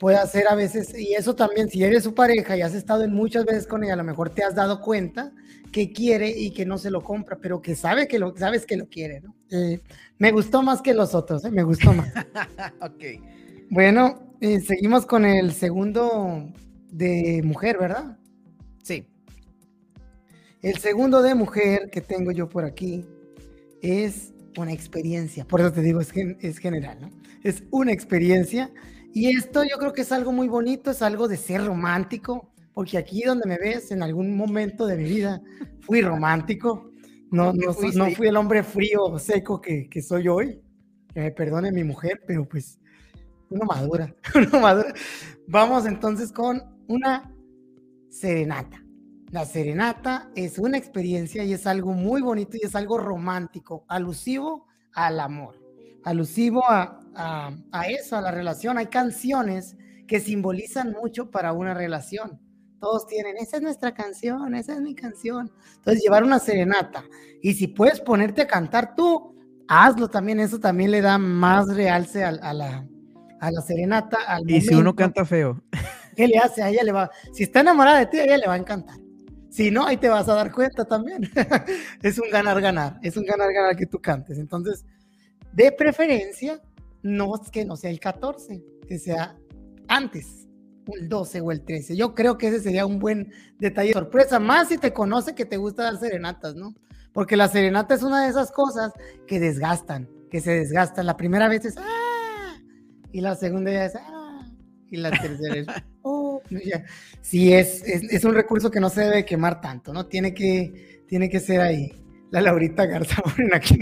[0.00, 3.12] puede hacer a veces, y eso también, si eres su pareja y has estado en
[3.12, 5.30] muchas veces con ella, a lo mejor te has dado cuenta
[5.70, 8.78] que quiere y que no se lo compra, pero que sabe que lo, sabes que
[8.78, 9.36] lo quiere, ¿no?
[9.50, 9.78] Eh,
[10.16, 11.50] me gustó más que los otros, ¿eh?
[11.50, 12.08] me gustó más.
[12.80, 13.04] ok.
[13.68, 16.50] Bueno, eh, seguimos con el segundo
[16.90, 18.16] de mujer, ¿verdad?
[18.82, 19.06] Sí.
[20.62, 23.04] El segundo de mujer que tengo yo por aquí
[23.82, 26.10] es una experiencia, por eso te digo, es,
[26.40, 27.10] es general, ¿no?
[27.44, 28.70] Es una experiencia
[29.12, 32.98] y esto yo creo que es algo muy bonito, es algo de ser romántico, porque
[32.98, 35.42] aquí donde me ves, en algún momento de mi vida,
[35.80, 36.90] fui romántico.
[37.30, 40.60] No, no, no fui el hombre frío o seco que, que, soy hoy.
[41.12, 42.80] Que me perdone mi mujer, pero pues
[43.50, 44.94] uno madura, uno madura.
[45.46, 47.32] Vamos entonces con una
[48.08, 48.84] serenata.
[49.30, 54.66] La serenata es una experiencia y es algo muy bonito y es algo romántico, alusivo
[54.92, 55.59] al amor,
[56.04, 58.78] alusivo a, a, eso, a la relación.
[58.78, 62.40] Hay canciones que simbolizan mucho para una relación.
[62.80, 65.52] Todos tienen, esa es nuestra canción, esa es mi canción.
[65.76, 67.04] Entonces, llevar una serenata.
[67.42, 69.36] Y si puedes ponerte a cantar tú,
[69.68, 70.40] hazlo también.
[70.40, 72.86] Eso también le da más realce a, la,
[73.40, 74.18] a la serenata.
[74.46, 75.62] y si uno canta feo.
[76.16, 76.62] ¿Qué le hace?
[76.62, 77.10] A ella le va.
[77.32, 78.96] Si está enamorada de ti, a ella le va a encantar.
[79.50, 81.30] Si no, ahí te vas a dar cuenta también.
[82.02, 82.98] es un ganar-ganar.
[83.02, 84.38] Es un ganar-ganar que tú cantes.
[84.38, 84.84] Entonces,
[85.52, 86.60] de preferencia,
[87.02, 89.36] no es que no sea el 14, que sea
[89.88, 90.48] antes
[90.86, 91.96] el 12 o el 13.
[91.96, 95.56] Yo creo que ese sería un buen detalle sorpresa, más si te conoce que te
[95.56, 96.74] gusta dar serenatas, ¿no?
[97.12, 98.92] Porque la serenata es una de esas cosas
[99.26, 101.06] que desgastan, que se desgastan.
[101.06, 102.56] La primera vez es ¡ah!
[103.12, 104.46] Y la segunda ya es ¡ah!
[104.90, 105.66] Y la tercera es
[106.02, 106.40] ¡oh!
[107.20, 110.06] Sí, es, es, un recurso que no se debe quemar tanto, ¿no?
[110.06, 111.92] Tiene que, tiene que ser ahí.
[112.30, 113.78] La Laurita Garza, aquí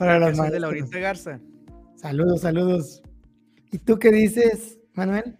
[0.00, 0.54] para las madres.
[0.54, 1.40] de Laurita Garza.
[1.96, 3.02] Saludos, saludos.
[3.70, 5.36] ¿Y tú qué dices, Manuel?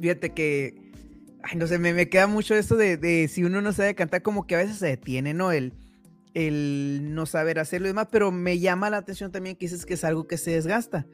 [0.00, 0.90] fíjate que,
[1.42, 4.46] ay, no sé, me, me queda mucho esto de, si uno no sabe cantar, como
[4.46, 5.52] que a veces se detiene, ¿no?
[5.52, 5.74] El,
[6.34, 9.94] el no saber hacerlo y demás, pero me llama la atención también que dices que
[9.94, 11.06] es algo que se desgasta.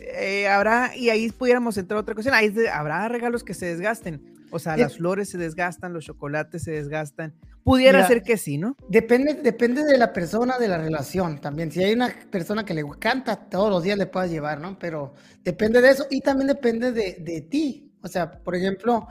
[0.00, 4.22] Eh, habrá, y ahí pudiéramos entrar a otra cuestión, ahí habrá regalos que se desgasten.
[4.50, 7.34] O sea, las flores se desgastan, los chocolates se desgastan.
[7.64, 8.76] Pudiera ser que sí, ¿no?
[8.88, 11.70] Depende, depende de la persona, de la relación también.
[11.70, 14.78] Si hay una persona que le canta, todos los días le puedas llevar, ¿no?
[14.78, 17.92] Pero depende de eso y también depende de, de ti.
[18.02, 19.06] O sea, por ejemplo,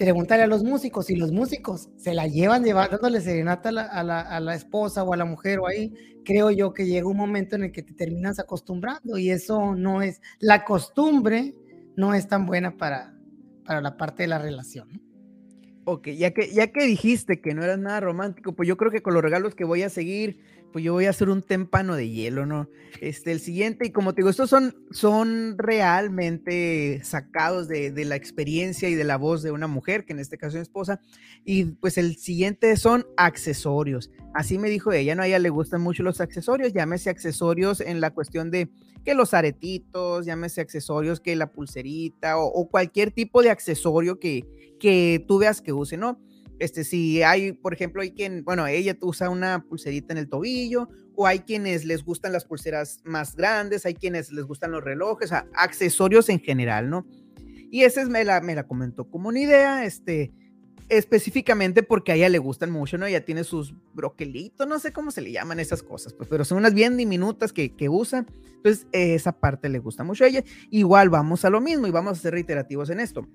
[0.00, 4.40] preguntarle a los músicos, si los músicos se la llevan dándole serenata a la, a,
[4.40, 5.92] la, esposa o a la mujer o ahí,
[6.24, 10.00] creo yo que llega un momento en el que te terminas acostumbrando y eso no
[10.00, 11.54] es, la costumbre
[11.96, 13.14] no es tan buena para,
[13.66, 14.88] para la parte de la relación.
[15.84, 19.02] Ok, ya que, ya que dijiste que no eras nada romántico, pues yo creo que
[19.02, 20.38] con los regalos que voy a seguir
[20.72, 22.68] pues yo voy a hacer un témpano de hielo, ¿no?
[23.00, 28.16] Este, el siguiente, y como te digo, estos son, son realmente sacados de, de, la
[28.16, 31.00] experiencia y de la voz de una mujer, que en este caso es esposa,
[31.44, 34.10] y pues el siguiente son accesorios.
[34.34, 35.22] Así me dijo ella, ¿no?
[35.22, 38.70] A ella le gustan mucho los accesorios, llámese accesorios en la cuestión de
[39.04, 44.46] que los aretitos, llámese accesorios que la pulserita o, o cualquier tipo de accesorio que,
[44.78, 46.20] que tú veas que use, ¿no?
[46.60, 50.88] Este, si hay, por ejemplo, hay quien, bueno, ella usa una pulserita en el tobillo,
[51.16, 55.32] o hay quienes les gustan las pulseras más grandes, hay quienes les gustan los relojes,
[55.32, 57.06] accesorios en general, ¿no?
[57.70, 60.32] Y esa es, me la, me la comentó como una idea, este,
[60.90, 63.06] específicamente porque a ella le gustan mucho, ¿no?
[63.06, 66.58] Ella tiene sus broquelitos, no sé cómo se le llaman esas cosas, pues, pero son
[66.58, 68.26] unas bien diminutas que, que usa.
[68.56, 70.44] Entonces, esa parte le gusta mucho a ella.
[70.68, 73.26] Igual vamos a lo mismo y vamos a ser reiterativos en esto.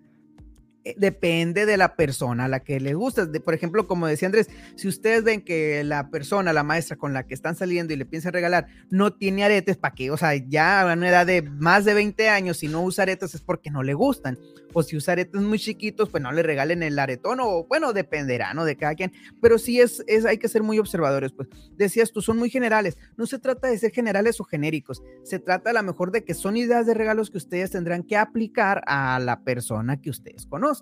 [0.86, 3.28] Eh, depende de la persona a la que le gusta.
[3.44, 7.26] Por ejemplo, como decía Andrés, si ustedes ven que la persona, la maestra con la
[7.26, 10.12] que están saliendo y le piensan regalar, no tiene aretes, ¿para qué?
[10.12, 13.34] O sea, ya a una edad de más de 20 años, si no usa aretes
[13.34, 14.38] es porque no le gustan.
[14.74, 18.54] O si usa aretes muy chiquitos, pues no le regalen el aretón, o bueno, dependerá,
[18.54, 18.64] ¿no?
[18.64, 19.12] De cada quien.
[19.42, 21.48] Pero sí es, es hay que ser muy observadores, pues.
[21.78, 22.98] Decías tú, son muy generales.
[23.18, 25.02] No se trata de ser generales o genéricos.
[25.24, 28.18] Se trata a lo mejor de que son ideas de regalos que ustedes tendrán que
[28.18, 30.75] aplicar a la persona que ustedes conocen.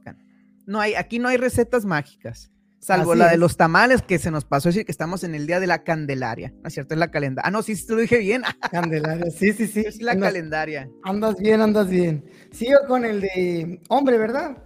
[0.66, 4.46] No hay, aquí no hay recetas mágicas, salvo la de los tamales que se nos
[4.46, 6.94] pasó decir que estamos en el día de la Candelaria, ¿no es cierto?
[6.94, 7.48] Es la calendaria.
[7.48, 8.44] Ah, no, sí, te lo dije bien.
[8.72, 9.82] Candelaria, sí, sí, sí.
[9.86, 10.90] Es la calendaria.
[11.04, 12.24] Andas bien, andas bien.
[12.52, 14.58] Sigo con el de hombre, ¿verdad?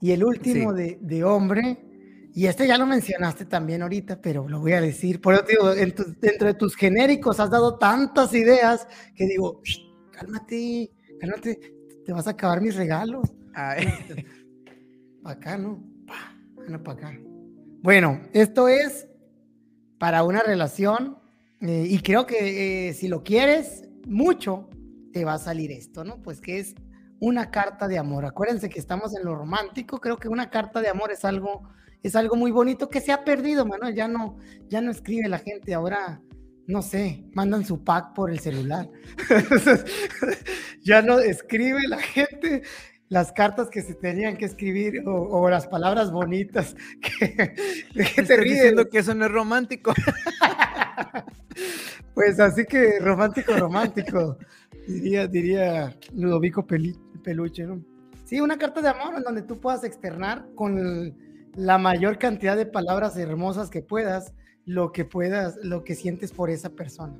[0.00, 1.78] Y el último de, de, hombre,
[2.34, 5.20] y este ya lo mencionaste también ahorita, pero lo voy a decir.
[5.20, 9.60] Por eso digo, dentro de tus genéricos has dado tantas ideas que digo,
[10.12, 13.32] cálmate, cálmate, te vas a acabar mis regalos.
[15.24, 15.82] acá, ¿no?
[16.84, 17.18] para acá.
[17.82, 19.08] Bueno, esto es
[19.98, 21.18] para una relación
[21.60, 24.68] eh, y creo que eh, si lo quieres mucho,
[25.12, 26.22] te va a salir esto, ¿no?
[26.22, 26.74] Pues que es
[27.20, 28.24] una carta de amor.
[28.24, 31.68] Acuérdense que estamos en lo romántico, creo que una carta de amor es algo,
[32.02, 33.94] es algo muy bonito que se ha perdido, Manuel.
[33.94, 34.36] Ya no,
[34.68, 36.20] ya no escribe la gente, ahora,
[36.66, 38.88] no sé, mandan su pack por el celular.
[40.82, 42.62] ya no escribe la gente
[43.08, 47.54] las cartas que se tenían que escribir o, las palabras bonitas que,
[47.94, 49.94] que te diciendo que eso no es romántico.
[52.14, 54.38] pues así que romántico, romántico,
[54.86, 57.82] diría, diría Ludovico Peluche, ¿no?
[58.24, 61.16] Sí, una carta de amor en donde tú puedas externar con
[61.54, 64.34] la mayor cantidad de palabras hermosas que puedas,
[64.66, 67.18] lo que puedas, lo que sientes por esa persona.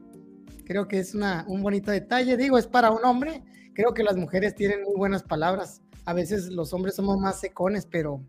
[0.67, 3.43] Creo que es una, un bonito detalle, digo, es para un hombre,
[3.79, 5.83] creo que las mujeres tienen muy buenas palabras.
[6.05, 8.21] A veces los hombres somos más secones, pero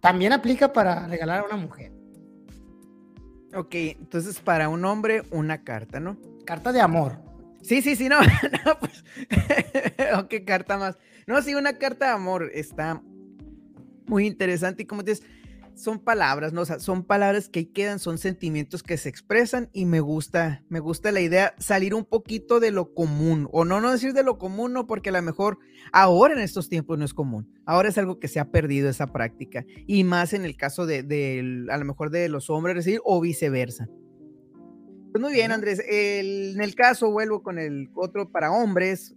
[0.00, 1.92] también aplica para regalar a una mujer.
[3.54, 6.16] Ok, entonces para un hombre una carta, ¿no?
[6.46, 7.18] Carta de amor.
[7.60, 8.18] Sí, sí, sí, no,
[8.64, 9.04] no pues,
[10.18, 10.96] ok, carta más.
[11.26, 13.02] No, sí, una carta de amor está,
[14.06, 15.22] muy interesante y como dices,
[15.78, 16.62] son palabras, ¿no?
[16.62, 20.64] O sea, son palabras que ahí quedan, son sentimientos que se expresan y me gusta,
[20.68, 24.24] me gusta la idea salir un poquito de lo común, o no, no decir de
[24.24, 25.58] lo común, no, porque a lo mejor
[25.92, 29.12] ahora en estos tiempos no es común, ahora es algo que se ha perdido esa
[29.12, 33.20] práctica, y más en el caso de, a lo mejor de los hombres recibir o
[33.20, 33.88] viceversa.
[35.12, 39.14] Pues muy bien, Andrés, en el caso, vuelvo con el otro para hombres,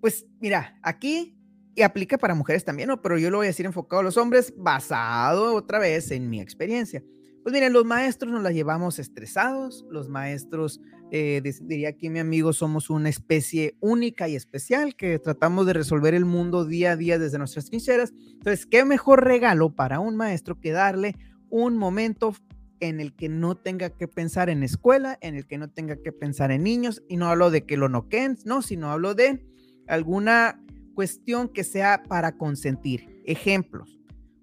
[0.00, 1.39] pues mira, aquí
[1.74, 3.00] y aplica para mujeres también, ¿no?
[3.00, 6.40] Pero yo lo voy a decir enfocado a los hombres, basado otra vez en mi
[6.40, 7.02] experiencia.
[7.42, 10.78] Pues miren, los maestros nos la llevamos estresados, los maestros,
[11.10, 16.12] eh, diría aquí mi amigo, somos una especie única y especial que tratamos de resolver
[16.12, 18.12] el mundo día a día desde nuestras trincheras.
[18.32, 21.16] Entonces, ¿qué mejor regalo para un maestro que darle
[21.48, 22.34] un momento
[22.80, 26.12] en el que no tenga que pensar en escuela, en el que no tenga que
[26.12, 27.02] pensar en niños?
[27.08, 29.46] Y no hablo de que lo noqueen, no, sino hablo de
[29.88, 30.62] alguna
[30.94, 33.22] cuestión que sea para consentir.
[33.24, 33.98] Ejemplos,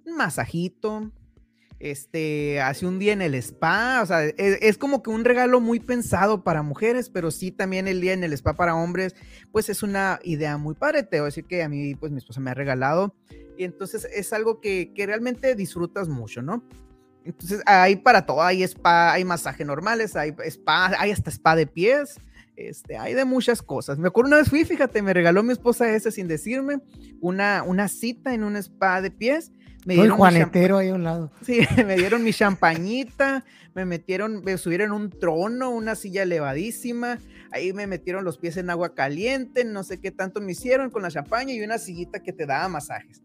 [0.05, 1.11] un masajito,
[1.79, 5.59] este, hace un día en el spa, o sea, es, es, como que un regalo
[5.59, 9.15] muy pensado para mujeres, pero sí también el día en el spa para hombres,
[9.51, 12.49] pues es una idea muy padre, te decir que a mí, pues mi esposa me
[12.49, 13.13] ha regalado,
[13.57, 16.63] y entonces es algo que, que realmente disfrutas mucho, ¿no?
[17.23, 21.67] Entonces hay para todo, hay spa, hay masaje normales, hay spa, hay hasta spa de
[21.67, 22.19] pies,
[22.57, 23.99] este, hay de muchas cosas.
[23.99, 26.79] Me acuerdo una vez fui, fíjate, me regaló mi esposa ese sin decirme
[27.21, 29.51] una, una cita en un spa de pies.
[29.85, 31.31] Me dieron Juanetero ahí a un lado.
[31.43, 37.19] Sí, me dieron mi champañita, me metieron, me subieron un trono, una silla elevadísima,
[37.51, 41.03] ahí me metieron los pies en agua caliente, no sé qué tanto me hicieron con
[41.03, 43.21] la champaña y una sillita que te daba masajes.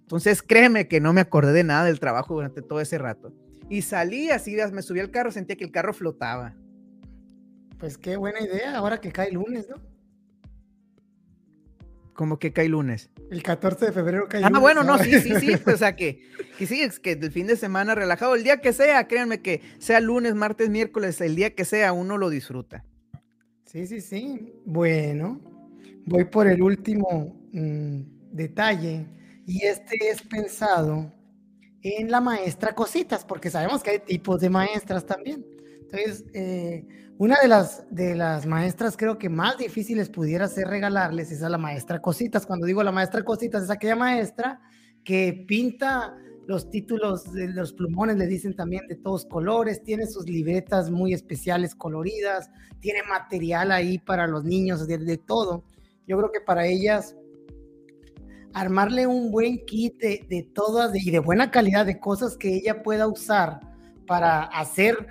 [0.00, 3.32] Entonces, créeme que no me acordé de nada del trabajo durante todo ese rato.
[3.68, 6.56] Y salí así, me subí al carro, sentía que el carro flotaba.
[7.80, 9.76] Pues qué buena idea, ahora que cae lunes, ¿no?
[12.12, 13.08] Como que cae lunes.
[13.30, 14.58] El 14 de febrero cae ah, lunes.
[14.58, 15.56] Ah, bueno, no, sí, sí, sí.
[15.64, 16.20] Pues, o sea, que,
[16.58, 19.62] que sí, es que el fin de semana relajado, el día que sea, créanme que
[19.78, 22.84] sea lunes, martes, miércoles, el día que sea, uno lo disfruta.
[23.64, 24.52] Sí, sí, sí.
[24.66, 25.40] Bueno,
[26.04, 28.00] voy por el último mm,
[28.32, 29.06] detalle
[29.46, 31.10] y este es pensado
[31.80, 35.46] en la maestra cositas, porque sabemos que hay tipos de maestras también.
[35.80, 36.84] Entonces, eh,
[37.20, 41.50] una de las, de las maestras creo que más difíciles pudiera ser regalarles es a
[41.50, 42.46] la maestra Cositas.
[42.46, 44.58] Cuando digo la maestra Cositas, es aquella maestra
[45.04, 50.30] que pinta los títulos de los plumones, le dicen también de todos colores, tiene sus
[50.30, 55.64] libretas muy especiales, coloridas, tiene material ahí para los niños, de, de todo.
[56.06, 57.14] Yo creo que para ellas
[58.54, 62.82] armarle un buen kit de, de todas y de buena calidad de cosas que ella
[62.82, 63.60] pueda usar
[64.06, 65.06] para hacer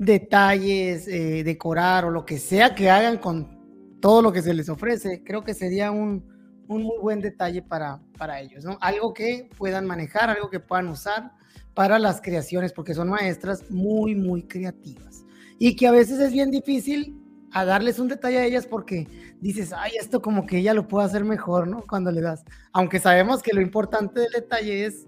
[0.00, 4.70] detalles, eh, decorar o lo que sea que hagan con todo lo que se les
[4.70, 6.24] ofrece, creo que sería un,
[6.68, 8.78] un muy buen detalle para, para ellos, ¿no?
[8.80, 11.32] Algo que puedan manejar, algo que puedan usar
[11.74, 15.22] para las creaciones, porque son maestras muy, muy creativas.
[15.58, 17.14] Y que a veces es bien difícil
[17.52, 19.06] a darles un detalle a ellas porque
[19.42, 21.84] dices, ay, esto como que ella lo puede hacer mejor, ¿no?
[21.86, 22.42] Cuando le das.
[22.72, 25.06] Aunque sabemos que lo importante del detalle es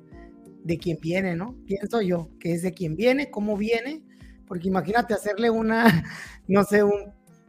[0.65, 1.57] de quién viene, ¿no?
[1.65, 4.03] Pienso yo, que es de quién viene, cómo viene
[4.53, 6.05] porque imagínate hacerle una,
[6.47, 6.83] no sé,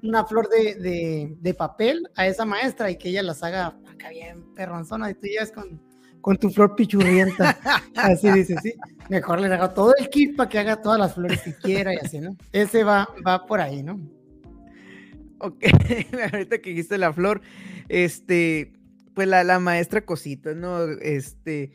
[0.01, 5.11] una flor de, papel a esa maestra y que ella las haga acá bien perronzona
[5.11, 5.81] y tú llegas con,
[6.21, 7.59] con tu flor pichurrienta.
[7.97, 8.73] Así dice, sí.
[9.09, 11.97] Mejor le haga todo el kit para que haga todas las flores que quiera y
[11.97, 12.37] así, ¿no?
[12.53, 13.99] Ese va, va por ahí, ¿no?
[15.39, 15.61] Ok,
[16.31, 17.41] ahorita que dijiste la flor,
[17.89, 18.71] este,
[19.13, 20.85] pues la, la maestra cosita, ¿no?
[21.01, 21.73] Este,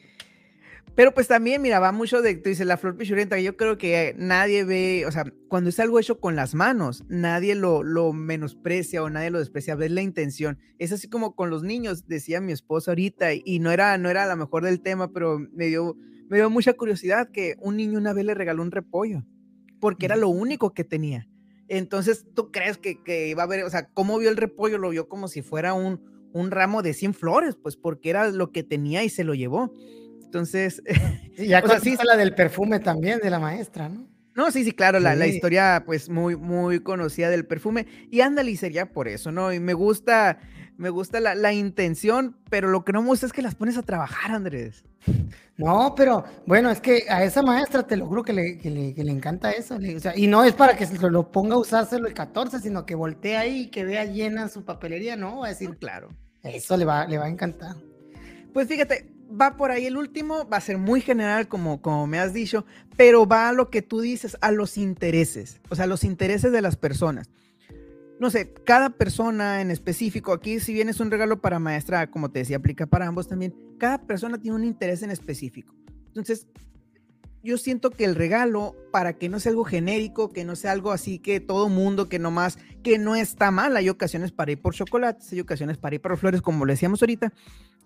[0.98, 4.16] pero pues también, mira, va mucho de, tú dices, la flor pichurrienta, yo creo que
[4.18, 9.04] nadie ve, o sea, cuando es algo hecho con las manos, nadie lo, lo menosprecia
[9.04, 10.58] o nadie lo desprecia, ves la intención.
[10.80, 14.26] Es así como con los niños, decía mi esposa ahorita, y no era, no era
[14.26, 15.96] la mejor del tema, pero me dio,
[16.28, 19.24] me dio mucha curiosidad que un niño una vez le regaló un repollo,
[19.78, 21.28] porque era lo único que tenía.
[21.68, 24.78] Entonces, ¿tú crees que, que iba a ver, o sea, cómo vio el repollo?
[24.78, 28.50] Lo vio como si fuera un, un ramo de 100 flores, pues porque era lo
[28.50, 29.72] que tenía y se lo llevó.
[30.28, 30.82] Entonces.
[31.38, 34.06] ya o sí, la del perfume también de la maestra, ¿no?
[34.34, 37.86] No, sí, sí, claro, La, la, historia, pues, muy, muy conocida del perfume.
[38.08, 39.52] Y ándale, sería por eso, ¿no?
[39.52, 40.38] Y me gusta,
[40.76, 43.76] me gusta la, la, intención, pero lo que no me gusta es que las pones
[43.76, 44.84] a trabajar, Andrés.
[45.56, 48.94] No, pero bueno, es que a esa maestra te lo juro que le, que le,
[48.94, 49.76] que le encanta eso.
[49.76, 52.86] o sea, y no es para que se lo ponga a usárselo el 14, sino
[52.86, 55.38] que voltee ahí y que vea llena su papelería, ¿no?
[55.38, 56.10] Va a decir, claro,
[56.44, 57.74] eso le va, le va a encantar.
[58.52, 62.18] Pues fíjate, va por ahí el último, va a ser muy general como, como me
[62.18, 62.64] has dicho,
[62.96, 66.62] pero va a lo que tú dices, a los intereses, o sea, los intereses de
[66.62, 67.30] las personas.
[68.20, 72.30] No sé, cada persona en específico, aquí si bien es un regalo para maestra, como
[72.30, 75.74] te decía, aplica para ambos también, cada persona tiene un interés en específico.
[76.08, 76.48] Entonces,
[77.48, 80.92] yo siento que el regalo, para que no sea algo genérico, que no sea algo
[80.92, 84.74] así que todo mundo, que nomás, que no está mal, hay ocasiones para ir por
[84.74, 87.32] chocolates, hay ocasiones para ir por flores, como le decíamos ahorita,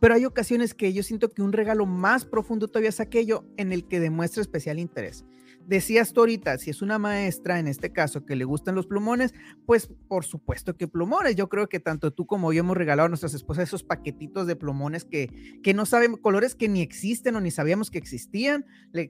[0.00, 3.72] pero hay ocasiones que yo siento que un regalo más profundo todavía es aquello en
[3.72, 5.24] el que demuestra especial interés
[5.66, 9.34] decías tú ahorita, si es una maestra, en este caso, que le gustan los plumones,
[9.66, 11.36] pues por supuesto que plumones.
[11.36, 14.56] Yo creo que tanto tú como yo hemos regalado a nuestras esposas esos paquetitos de
[14.56, 18.64] plumones que, que no saben, colores que ni existen o ni sabíamos que existían,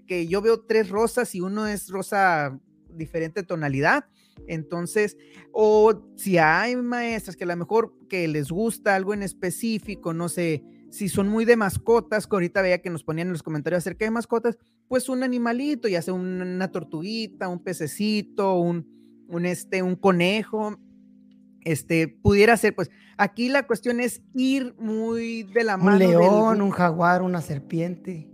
[0.06, 2.58] que yo veo tres rosas y uno es rosa
[2.90, 4.06] diferente tonalidad.
[4.46, 5.16] Entonces,
[5.52, 10.28] o si hay maestras que a lo mejor que les gusta algo en específico, no
[10.28, 13.78] sé, si son muy de mascotas, que ahorita veía que nos ponían en los comentarios
[13.78, 18.86] acerca de mascotas, pues un animalito, ya sea una tortuguita, un pececito, un,
[19.26, 20.78] un, este, un conejo,
[21.64, 25.92] este, pudiera ser, pues aquí la cuestión es ir muy de la mano.
[25.92, 28.28] Un león, un jaguar, una serpiente.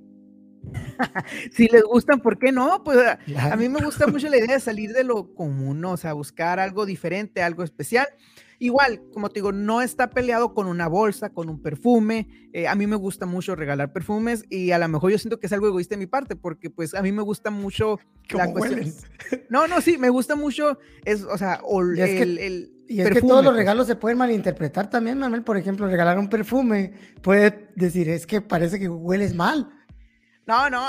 [1.52, 2.82] si les gustan, ¿por qué no?
[2.82, 6.12] Pues a, mí me gusta mucho la idea de salir de lo común, o sea,
[6.12, 8.08] buscar algo diferente, algo especial.
[8.60, 12.48] Igual, como te digo, no está peleado con una bolsa, con un perfume.
[12.52, 15.46] Eh, a mí me gusta mucho regalar perfumes y a lo mejor yo siento que
[15.46, 17.98] es algo egoísta de mi parte porque pues a mí me gusta mucho
[18.30, 18.92] la cuestión.
[19.50, 21.60] No, no, sí, me gusta mucho, es, o sea,
[21.96, 23.56] y es el, que, y es que todos los pues.
[23.56, 25.42] regalos se pueden malinterpretar también, Manuel.
[25.42, 26.92] Por ejemplo, regalar un perfume
[27.22, 29.68] puede decir, es que parece que hueles mal.
[30.46, 30.86] No, no.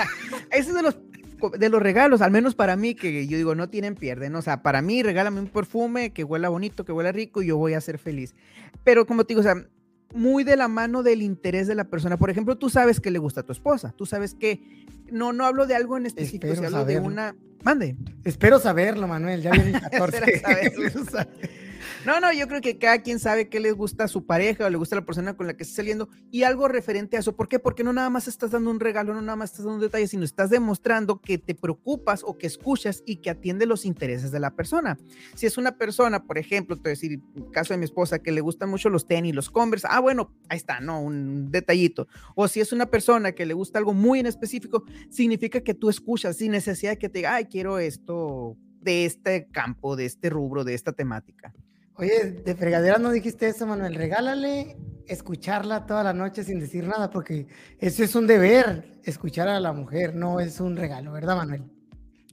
[0.50, 0.96] Ese es de los
[1.58, 4.34] de los regalos, al menos para mí, que yo digo, no tienen pierden.
[4.36, 7.56] O sea, para mí, regálame un perfume que huela bonito, que huela rico y yo
[7.56, 8.34] voy a ser feliz.
[8.84, 9.54] Pero como te digo, o sea,
[10.14, 12.16] muy de la mano del interés de la persona.
[12.16, 13.92] Por ejemplo, tú sabes que le gusta a tu esposa.
[13.96, 14.60] Tú sabes que
[15.10, 17.34] no, no hablo de algo en específico, sino hablo de una.
[17.62, 17.96] Mande.
[18.24, 19.42] Espero saberlo, Manuel.
[19.42, 20.42] Ya viene 14.
[22.06, 24.70] No, no, yo creo que cada quien sabe qué les gusta a su pareja o
[24.70, 27.36] le gusta a la persona con la que está saliendo y algo referente a eso.
[27.36, 27.58] ¿Por qué?
[27.58, 30.06] Porque no nada más estás dando un regalo, no nada más estás dando un detalle,
[30.06, 34.40] sino estás demostrando que te preocupas o que escuchas y que atiende los intereses de
[34.40, 34.96] la persona.
[35.34, 37.20] Si es una persona, por ejemplo, te decir,
[37.52, 40.56] caso de mi esposa, que le gustan mucho los tenis, los Converse, ah, bueno, ahí
[40.56, 41.02] está, ¿no?
[41.02, 42.08] Un detallito.
[42.34, 45.90] O si es una persona que le gusta algo muy en específico, significa que tú
[45.90, 50.30] escuchas sin necesidad de que te diga, ay, quiero esto de este campo, de este
[50.30, 51.52] rubro, de esta temática.
[52.00, 53.94] Oye, de fregadera no dijiste eso, Manuel.
[53.94, 57.46] Regálale escucharla toda la noche sin decir nada, porque
[57.78, 61.64] eso es un deber, escuchar a la mujer, no es un regalo, ¿verdad, Manuel?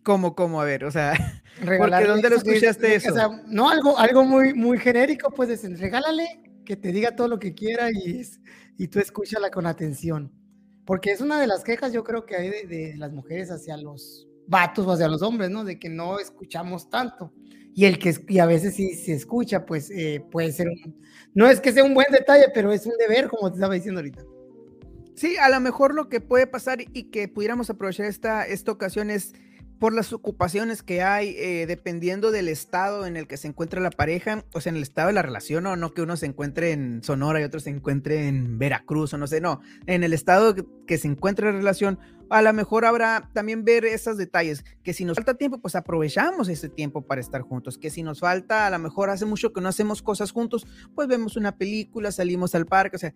[0.04, 0.62] ¿Cómo, cómo?
[0.62, 1.16] A ver, o sea,
[1.66, 3.42] porque ¿dónde lo escuchaste eso?
[3.48, 7.54] no, algo, algo muy, muy genérico, pues decir, regálale que te diga todo lo que
[7.54, 8.22] quiera y,
[8.78, 10.32] y tú escúchala con atención.
[10.86, 13.76] Porque es una de las quejas, yo creo que hay de, de las mujeres hacia
[13.76, 15.66] los vatos o hacia los hombres, ¿no?
[15.66, 17.34] De que no escuchamos tanto
[17.78, 21.00] y el que y a veces si se escucha, pues eh, puede ser un,
[21.36, 24.00] no es que sea un buen detalle, pero es un deber, como te estaba diciendo
[24.00, 24.24] ahorita.
[25.14, 29.12] Sí, a lo mejor lo que puede pasar y que pudiéramos aprovechar esta, esta ocasión
[29.12, 29.34] es
[29.78, 33.92] por las ocupaciones que hay, eh, dependiendo del estado en el que se encuentra la
[33.92, 36.72] pareja, o sea, en el estado de la relación, o no que uno se encuentre
[36.72, 40.56] en Sonora y otro se encuentre en Veracruz, o no sé, no, en el estado
[40.88, 42.00] que se encuentra la relación,
[42.30, 46.50] a lo mejor habrá también ver esos detalles, que si nos falta tiempo, pues aprovechamos
[46.50, 49.62] ese tiempo para estar juntos, que si nos falta, a lo mejor hace mucho que
[49.62, 50.66] no hacemos cosas juntos,
[50.96, 53.14] pues vemos una película, salimos al parque, o sea,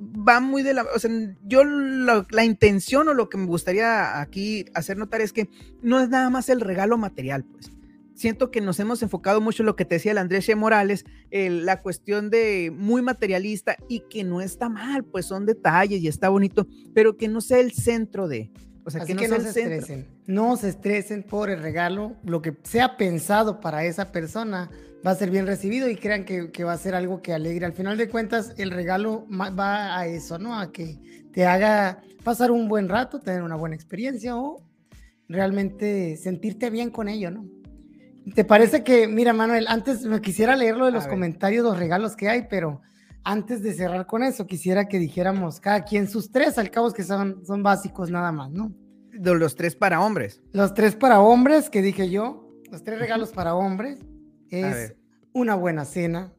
[0.00, 1.10] va muy de la, o sea,
[1.44, 5.48] yo la intención o lo que me gustaría aquí hacer notar es que
[5.82, 7.72] no es nada más el regalo material, pues.
[8.18, 11.80] Siento que nos hemos enfocado mucho en lo que te decía el Andrés Morales, la
[11.82, 16.66] cuestión de muy materialista y que no está mal, pues son detalles y está bonito,
[16.92, 18.50] pero que no sea el centro de,
[18.82, 20.08] o sea, que no, se estresen.
[20.26, 24.68] No se estresen por el regalo, lo que sea pensado para esa persona
[25.06, 27.66] va a ser bien recibido y crean que, que, va a ser algo que alegre.
[27.66, 30.58] Al final de cuentas, el regalo va a eso, ¿no?
[30.58, 30.98] A que
[31.32, 34.60] te haga pasar un buen rato, tener una buena experiencia o
[35.28, 37.57] realmente sentirte bien con ello, ¿no?
[38.34, 42.28] ¿Te parece que, mira, Manuel, antes me quisiera leerlo de los comentarios, los regalos que
[42.28, 42.80] hay, pero
[43.24, 47.04] antes de cerrar con eso, quisiera que dijéramos cada quien sus tres, al cabo que
[47.04, 48.72] son, son básicos nada más, ¿no?
[49.12, 50.42] Los tres para hombres.
[50.52, 53.98] Los tres para hombres, que dije yo, los tres regalos para hombres
[54.50, 54.94] es
[55.32, 56.32] una buena cena,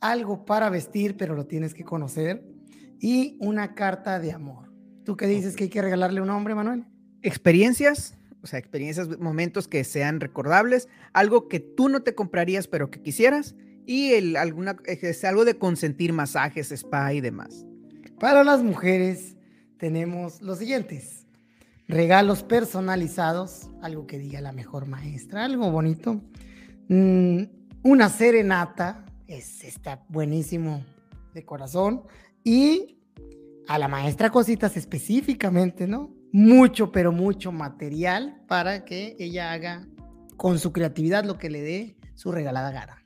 [0.00, 2.46] algo para vestir, pero lo tienes que conocer,
[3.00, 4.72] y una carta de amor.
[5.04, 6.86] ¿Tú qué dices que hay que regalarle a un hombre, Manuel?
[7.22, 12.90] Experiencias, o sea, experiencias, momentos que sean recordables, algo que tú no te comprarías, pero
[12.90, 13.54] que quisieras,
[13.86, 17.66] y el, alguna, es algo de consentir masajes, spa y demás.
[18.18, 19.36] Para las mujeres
[19.78, 21.26] tenemos los siguientes.
[21.88, 26.20] Regalos personalizados, algo que diga la mejor maestra, algo bonito.
[26.88, 27.42] Mm,
[27.82, 30.84] una serenata, es, está buenísimo
[31.34, 32.02] de corazón.
[32.44, 32.98] Y
[33.66, 36.19] a la maestra Cositas específicamente, ¿no?
[36.32, 39.86] Mucho, pero mucho material para que ella haga
[40.36, 42.99] con su creatividad lo que le dé su regalada gana.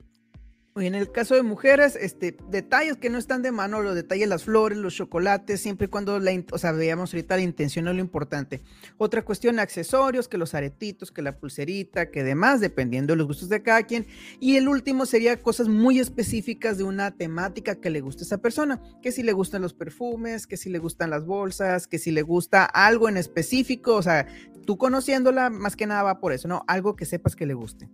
[0.77, 4.43] En el caso de mujeres, este, detalles que no están de mano, los detalles, las
[4.43, 8.01] flores, los chocolates, siempre y cuando, la, o sea, veamos ahorita la intención es lo
[8.01, 8.61] importante.
[8.97, 13.47] Otra cuestión, accesorios, que los aretitos, que la pulserita, que demás, dependiendo de los gustos
[13.47, 14.05] de cada quien.
[14.41, 18.39] Y el último sería cosas muy específicas de una temática que le guste a esa
[18.39, 22.11] persona, que si le gustan los perfumes, que si le gustan las bolsas, que si
[22.11, 24.27] le gusta algo en específico, o sea,
[24.65, 26.65] tú conociéndola, más que nada va por eso, ¿no?
[26.67, 27.89] Algo que sepas que le guste.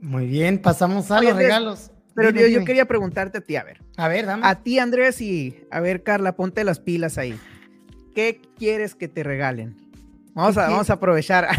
[0.00, 1.90] Muy bien, pasamos a los regalos.
[2.16, 3.82] Pero yo, quería preguntarte a ti, a ver.
[3.98, 4.42] A ver, dame.
[4.46, 7.38] A ti, Andrés, y a ver, Carla, ponte las pilas ahí.
[8.14, 9.76] ¿Qué quieres que te regalen?
[10.34, 11.46] Vamos a, vamos a aprovechar.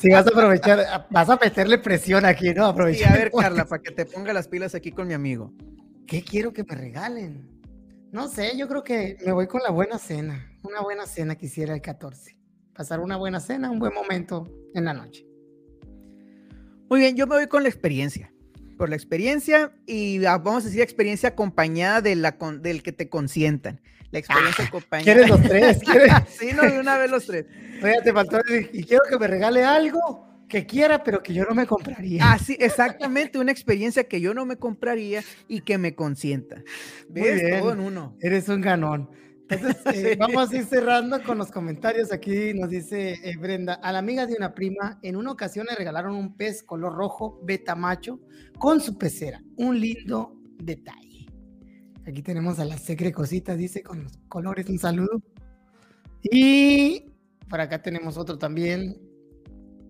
[0.00, 2.66] Si vas a aprovechar, vas a meterle presión aquí, ¿no?
[2.66, 3.08] Aprovechar.
[3.08, 5.52] Sí, a ver, Carla, para que te ponga las pilas aquí con mi amigo.
[6.06, 7.46] ¿Qué quiero que me regalen?
[8.10, 10.50] No sé, yo creo que me voy con la buena cena.
[10.62, 12.36] Una buena cena quisiera el 14.
[12.74, 15.26] Pasar una buena cena, un buen momento en la noche.
[16.88, 18.33] Muy bien, yo me voy con la experiencia
[18.74, 23.80] por la experiencia y vamos a decir experiencia acompañada de la del que te consientan.
[24.10, 25.04] La experiencia ah, acompañada.
[25.04, 25.78] ¿Quieres los tres?
[26.38, 27.46] sí, no, de una vez los tres.
[27.82, 28.38] Oye, te faltó
[28.72, 32.20] y quiero que me regale algo que quiera, pero que yo no me compraría.
[32.22, 36.62] Ah, sí, exactamente, una experiencia que yo no me compraría y que me consienta.
[37.08, 37.58] ¿Ves?
[37.58, 38.16] Todo en uno.
[38.20, 39.10] Eres un ganón.
[39.48, 42.12] Entonces, eh, vamos a ir cerrando con los comentarios.
[42.12, 45.76] Aquí nos dice eh, Brenda, a la amiga de una prima, en una ocasión le
[45.76, 48.20] regalaron un pez color rojo, beta macho,
[48.58, 49.42] con su pecera.
[49.56, 51.26] Un lindo detalle.
[52.06, 55.22] Aquí tenemos a la secre cosita, dice, con los colores, un saludo.
[56.22, 57.12] Y
[57.48, 58.96] por acá tenemos otro también.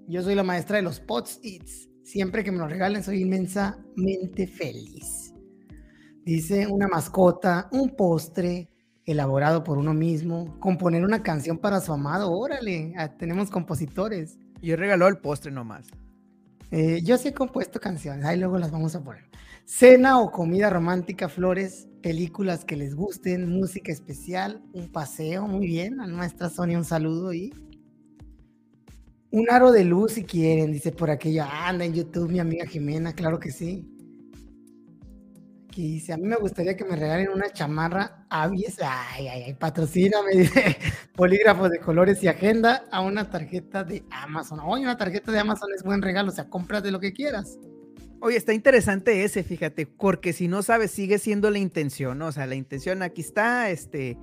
[0.06, 1.88] Yo soy la maestra de los pots its.
[2.02, 5.32] Siempre que me lo regalen soy inmensamente feliz.
[6.24, 8.70] Dice una mascota, un postre,
[9.06, 14.38] elaborado por uno mismo, componer una canción para su amado, órale, ah, tenemos compositores.
[14.62, 15.88] Yo regaló el postre nomás.
[16.70, 19.24] Eh, yo sí he compuesto canciones, ahí luego las vamos a poner.
[19.66, 26.00] Cena o comida romántica, flores, películas que les gusten, música especial, un paseo, muy bien,
[26.00, 27.52] a nuestra Sonia un saludo y
[29.30, 33.12] un aro de luz si quieren, dice por aquello, anda en YouTube mi amiga Jimena,
[33.12, 33.93] claro que sí
[35.74, 39.54] que dice, a mí me gustaría que me regalen una chamarra Avies, ay, ay, ay,
[39.54, 40.76] patrocíname, dice,
[41.16, 44.60] polígrafos de colores y agenda a una tarjeta de Amazon.
[44.60, 47.58] Oye, una tarjeta de Amazon es buen regalo, o sea, compras de lo que quieras.
[48.20, 52.28] Oye, está interesante ese, fíjate, porque si no sabes, sigue siendo la intención, ¿no?
[52.28, 54.16] O sea, la intención aquí está, este,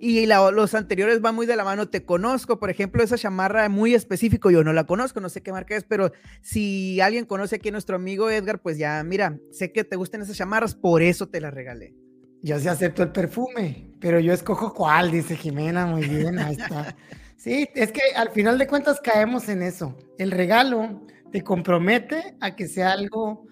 [0.00, 1.88] y los anteriores van muy de la mano.
[1.88, 5.52] Te conozco, por ejemplo, esa chamarra muy específico, yo no la conozco, no sé qué
[5.52, 9.72] marca es, pero si alguien conoce aquí a nuestro amigo Edgar, pues ya, mira, sé
[9.72, 11.94] que te gustan esas chamarras, por eso te las regalé.
[12.42, 16.94] Yo sí acepto el perfume, pero yo escojo cuál, dice Jimena, muy bien, ahí está.
[17.38, 19.96] Sí, es que al final de cuentas caemos en eso.
[20.18, 23.46] El regalo te compromete a que sea algo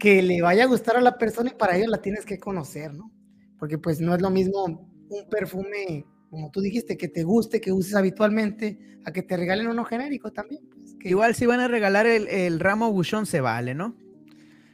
[0.00, 2.92] que le vaya a gustar a la persona y para ello la tienes que conocer,
[2.94, 3.12] ¿no?
[3.58, 7.72] Porque pues no es lo mismo un perfume, como tú dijiste, que te guste, que
[7.72, 10.62] uses habitualmente, a que te regalen uno genérico también.
[10.68, 13.96] Pues, Igual si van a regalar el, ramo buchón se vale, ¿no?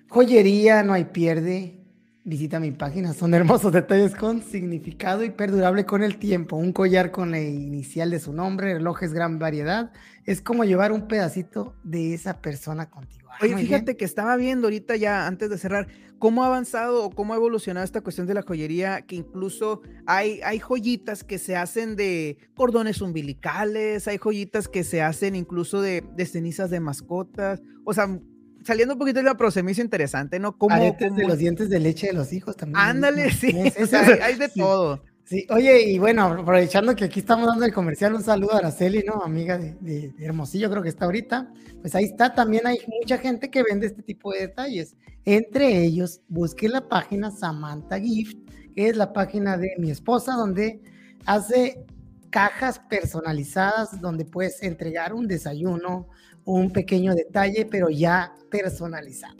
[0.08, 1.80] Joyería, no hay pierde.
[2.24, 6.56] Visita mi página, son hermosos detalles con significado y perdurable con el tiempo.
[6.56, 9.92] Un collar con la inicial de su nombre, relojes gran variedad.
[10.24, 13.25] Es como llevar un pedacito de esa persona contigo.
[13.40, 17.34] Oye, fíjate que estaba viendo ahorita ya, antes de cerrar, cómo ha avanzado o cómo
[17.34, 21.96] ha evolucionado esta cuestión de la joyería, que incluso hay, hay joyitas que se hacen
[21.96, 28.18] de cordones umbilicales, hay joyitas que se hacen incluso de, cenizas de mascotas, o sea,
[28.64, 30.56] saliendo un poquito de la pero se me hizo interesante, ¿no?
[30.56, 32.78] Como, de los dientes de leche de los hijos también.
[32.78, 33.54] Ándale, sí,
[34.22, 35.02] hay de todo.
[35.26, 39.02] Sí, oye, y bueno, aprovechando que aquí estamos dando el comercial, un saludo a Araceli,
[39.04, 39.24] ¿no?
[39.24, 41.52] Amiga de, Hermosillo, creo que está ahorita.
[41.80, 44.94] Pues ahí está, también hay mucha gente que vende este tipo de detalles.
[45.24, 48.36] Entre ellos, busque la página Samantha Gift,
[48.76, 50.80] que es la página de mi esposa, donde
[51.24, 51.84] hace
[52.30, 56.06] cajas personalizadas, donde puedes entregar un desayuno,
[56.44, 59.38] un pequeño detalle, pero ya personalizado.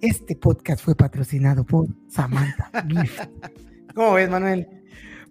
[0.00, 3.20] Este podcast fue patrocinado por Samantha Gift.
[3.96, 4.73] ¿Cómo ves, Manuel?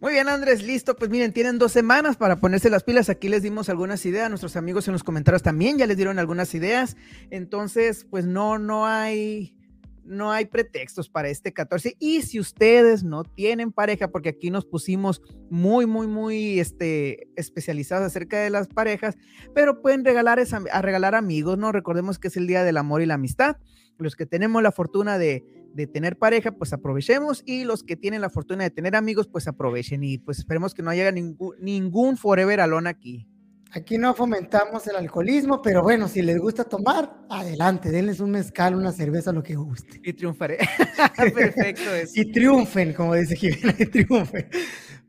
[0.04, 0.98] Muy bien, Andrés, listo.
[0.98, 3.08] Pues miren, tienen dos semanas para ponerse las pilas.
[3.08, 4.28] Aquí les dimos algunas ideas.
[4.28, 6.98] Nuestros amigos en los comentarios también ya les dieron algunas ideas.
[7.30, 9.56] Entonces, pues no, no hay,
[10.04, 11.96] no hay pretextos para este 14.
[12.00, 18.06] Y si ustedes no tienen pareja, porque aquí nos pusimos muy, muy, muy este, especializados
[18.06, 19.16] acerca de las parejas,
[19.56, 20.38] pero pueden regalar
[20.70, 21.72] a regalar amigos, ¿no?
[21.72, 23.56] Recordemos que es el Día del Amor y la Amistad.
[23.98, 28.22] Los que tenemos la fortuna de de tener pareja, pues aprovechemos y los que tienen
[28.22, 32.18] la fortuna de tener amigos, pues aprovechen y pues esperemos que no haya ningún, ningún
[32.18, 33.28] forever alone aquí.
[33.76, 38.76] Aquí no fomentamos el alcoholismo, pero bueno, si les gusta tomar, adelante, denles un mezcal,
[38.76, 40.00] una cerveza, lo que guste.
[40.04, 40.60] Y triunfaré.
[41.18, 41.92] Perfecto.
[41.92, 42.14] Eso.
[42.14, 44.48] Y triunfen, como dice Jimena, y triunfen.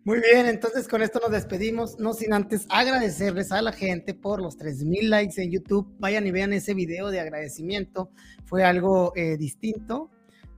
[0.05, 4.41] Muy bien, entonces con esto nos despedimos, no sin antes agradecerles a la gente por
[4.41, 5.95] los 3000 likes en YouTube.
[5.99, 8.11] Vayan y vean ese video de agradecimiento,
[8.45, 10.11] fue algo eh, distinto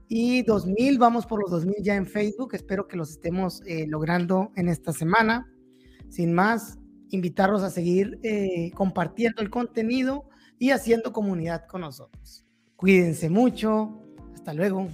[0.07, 4.51] y 2000, vamos por los 2000 ya en Facebook, espero que los estemos eh, logrando
[4.55, 5.51] en esta semana.
[6.09, 6.79] Sin más,
[7.09, 10.29] invitarlos a seguir eh, compartiendo el contenido
[10.59, 12.45] y haciendo comunidad con nosotros.
[12.75, 14.01] Cuídense mucho,
[14.33, 14.87] hasta luego.